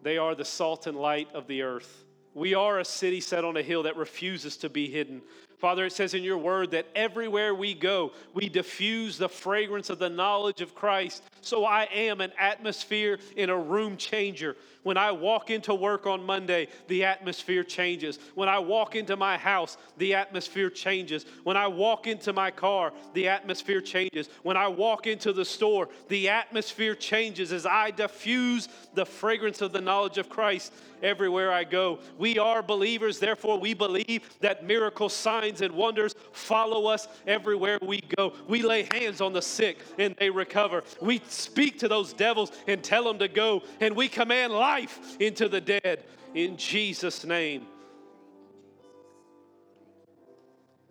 they 0.02 0.18
are 0.18 0.34
the 0.34 0.46
salt 0.46 0.88
and 0.88 0.98
light 0.98 1.28
of 1.34 1.48
the 1.48 1.62
earth. 1.62 2.06
We 2.34 2.54
are 2.54 2.80
a 2.80 2.86
city 2.86 3.22
set 3.22 3.46
on 3.46 3.58
a 3.58 3.62
hill 3.62 3.84
that 3.84 3.98
refuses 3.98 4.58
to 4.58 4.70
be 4.70 4.90
hidden. 4.90 5.22
Father, 5.64 5.86
it 5.86 5.94
says 5.94 6.14
in 6.14 6.24
your 6.24 6.38
word 6.38 6.72
that 6.72 6.88
everywhere 6.94 7.56
we 7.56 7.74
go, 7.74 8.12
we 8.34 8.50
diffuse 8.50 9.18
the 9.18 9.30
fragrance 9.30 9.90
of 9.90 9.98
the 9.98 10.10
knowledge 10.10 10.60
of 10.60 10.76
Christ. 10.76 11.24
So 11.40 11.64
I 11.64 11.84
am 11.84 12.20
an 12.20 12.34
atmosphere 12.38 13.18
in 13.38 13.50
a 13.50 13.58
room 13.58 13.96
changer. 13.96 14.58
When 14.84 14.98
I 14.98 15.14
walk 15.14 15.50
into 15.50 15.74
work 15.74 16.06
on 16.06 16.26
Monday, 16.26 16.68
the 16.90 17.06
atmosphere 17.06 17.64
changes. 17.64 18.20
When 18.36 18.50
I 18.50 18.60
walk 18.60 18.98
into 18.98 19.16
my 19.16 19.38
house, 19.38 19.78
the 19.98 20.16
atmosphere 20.16 20.70
changes. 20.70 21.26
When 21.46 21.56
I 21.56 21.68
walk 21.68 22.08
into 22.08 22.34
my 22.34 22.52
car, 22.52 22.92
the 23.14 23.30
atmosphere 23.30 23.80
changes. 23.80 24.28
When 24.42 24.58
I 24.58 24.68
walk 24.68 25.08
into 25.08 25.32
the 25.32 25.46
store, 25.46 25.88
the 26.10 26.28
atmosphere 26.28 26.94
changes 26.94 27.54
as 27.54 27.66
I 27.66 27.92
diffuse 27.92 28.68
the 28.96 29.06
fragrance 29.06 29.62
of 29.62 29.72
the 29.72 29.80
knowledge 29.80 30.18
of 30.18 30.28
Christ 30.28 30.74
everywhere 31.02 31.52
I 31.52 31.64
go. 31.64 32.00
We 32.18 32.40
are 32.40 32.62
believers, 32.62 33.20
therefore, 33.20 33.60
we 33.60 33.74
believe 33.74 34.30
that 34.42 34.66
miracle 34.66 35.10
signs 35.10 35.53
and 35.62 35.74
wonders 35.74 36.16
follow 36.32 36.86
us 36.88 37.08
everywhere 37.26 37.80
we 37.82 38.02
go. 38.16 38.34
We 38.48 38.62
lay 38.62 38.88
hands 38.92 39.22
on 39.22 39.34
the 39.34 39.42
sick 39.42 39.80
and 39.98 40.16
they 40.20 40.30
recover. 40.30 40.84
We 41.02 41.22
speak 41.28 41.80
to 41.80 41.88
those 41.88 42.14
devils 42.14 42.52
and 42.68 42.84
tell 42.84 43.04
them 43.04 43.20
to 43.20 43.28
go, 43.28 43.64
and 43.80 43.96
we 43.96 44.08
command 44.08 44.54
life 44.54 44.84
life 44.84 45.18
into 45.20 45.48
the 45.48 45.62
dead 45.62 46.04
in 46.34 46.58
Jesus' 46.58 47.26
name. 47.26 47.66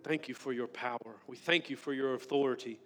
Thank 0.03 0.27
you 0.27 0.35
for 0.35 0.51
your 0.51 0.67
power. 0.67 1.15
We 1.27 1.37
thank 1.37 1.69
you 1.69 1.75
for 1.75 1.93
your 1.93 2.13
authority. 2.13 2.79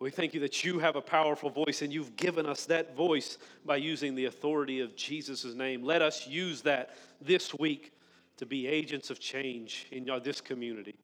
We 0.00 0.10
thank 0.10 0.32
you 0.32 0.40
that 0.40 0.64
you 0.64 0.78
have 0.78 0.96
a 0.96 1.00
powerful 1.00 1.50
voice 1.50 1.82
and 1.82 1.92
you've 1.92 2.16
given 2.16 2.46
us 2.46 2.66
that 2.66 2.96
voice 2.96 3.38
by 3.66 3.76
using 3.76 4.14
the 4.14 4.26
authority 4.26 4.80
of 4.80 4.96
Jesus' 4.96 5.54
name. 5.54 5.82
Let 5.82 6.02
us 6.02 6.26
use 6.26 6.62
that 6.62 6.96
this 7.20 7.52
week 7.54 7.92
to 8.38 8.46
be 8.46 8.66
agents 8.66 9.10
of 9.10 9.20
change 9.20 9.86
in 9.90 10.08
this 10.22 10.40
community. 10.40 10.94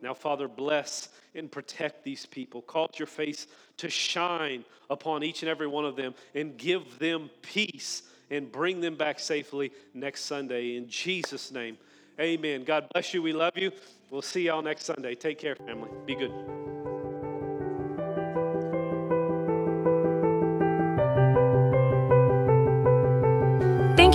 Now, 0.00 0.14
Father, 0.14 0.46
bless 0.46 1.08
and 1.34 1.50
protect 1.50 2.04
these 2.04 2.24
people. 2.24 2.62
Cause 2.62 2.90
your 2.98 3.06
face 3.06 3.46
to 3.78 3.90
shine 3.90 4.64
upon 4.90 5.24
each 5.24 5.42
and 5.42 5.48
every 5.48 5.66
one 5.66 5.84
of 5.84 5.96
them 5.96 6.14
and 6.34 6.56
give 6.56 6.98
them 6.98 7.30
peace 7.42 8.02
and 8.30 8.50
bring 8.50 8.80
them 8.80 8.96
back 8.96 9.18
safely 9.18 9.72
next 9.94 10.24
Sunday. 10.24 10.76
In 10.76 10.88
Jesus' 10.88 11.50
name, 11.50 11.78
amen. 12.20 12.64
God 12.64 12.88
bless 12.92 13.12
you. 13.12 13.22
We 13.22 13.32
love 13.32 13.56
you. 13.56 13.72
We'll 14.10 14.22
see 14.22 14.42
y'all 14.42 14.62
next 14.62 14.84
Sunday. 14.84 15.14
Take 15.14 15.38
care, 15.38 15.56
family. 15.56 15.90
Be 16.06 16.14
good. 16.14 16.77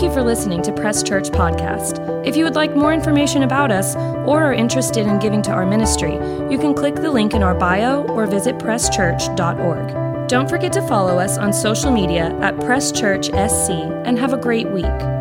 You 0.04 0.14
for 0.14 0.22
listening 0.22 0.62
to 0.62 0.74
Press 0.74 1.02
Church 1.02 1.30
Podcast. 1.30 2.28
If 2.28 2.36
you 2.36 2.44
would 2.44 2.56
like 2.56 2.76
more 2.76 2.94
information 2.94 3.44
about 3.44 3.72
us 3.72 3.96
or 3.96 4.44
are 4.44 4.54
interested 4.54 5.08
in 5.08 5.18
giving 5.18 5.42
to 5.44 5.52
our 5.52 5.66
ministry, 5.66 6.14
you 6.52 6.58
can 6.60 6.74
click 6.74 6.96
the 6.96 7.10
link 7.10 7.34
in 7.34 7.42
our 7.42 7.56
bio 7.56 8.04
or 8.08 8.28
visit 8.28 8.58
presschurch.org. 8.58 10.28
Don't 10.28 10.50
forget 10.50 10.74
to 10.74 10.88
follow 10.88 11.20
us 11.20 11.38
on 11.38 11.54
social 11.54 11.90
media 11.90 12.38
at 12.42 12.60
Press 12.60 12.92
Church 12.92 13.28
SC 13.28 13.70
and 14.06 14.20
have 14.20 14.34
a 14.34 14.38
great 14.38 14.70
week. 14.70 15.13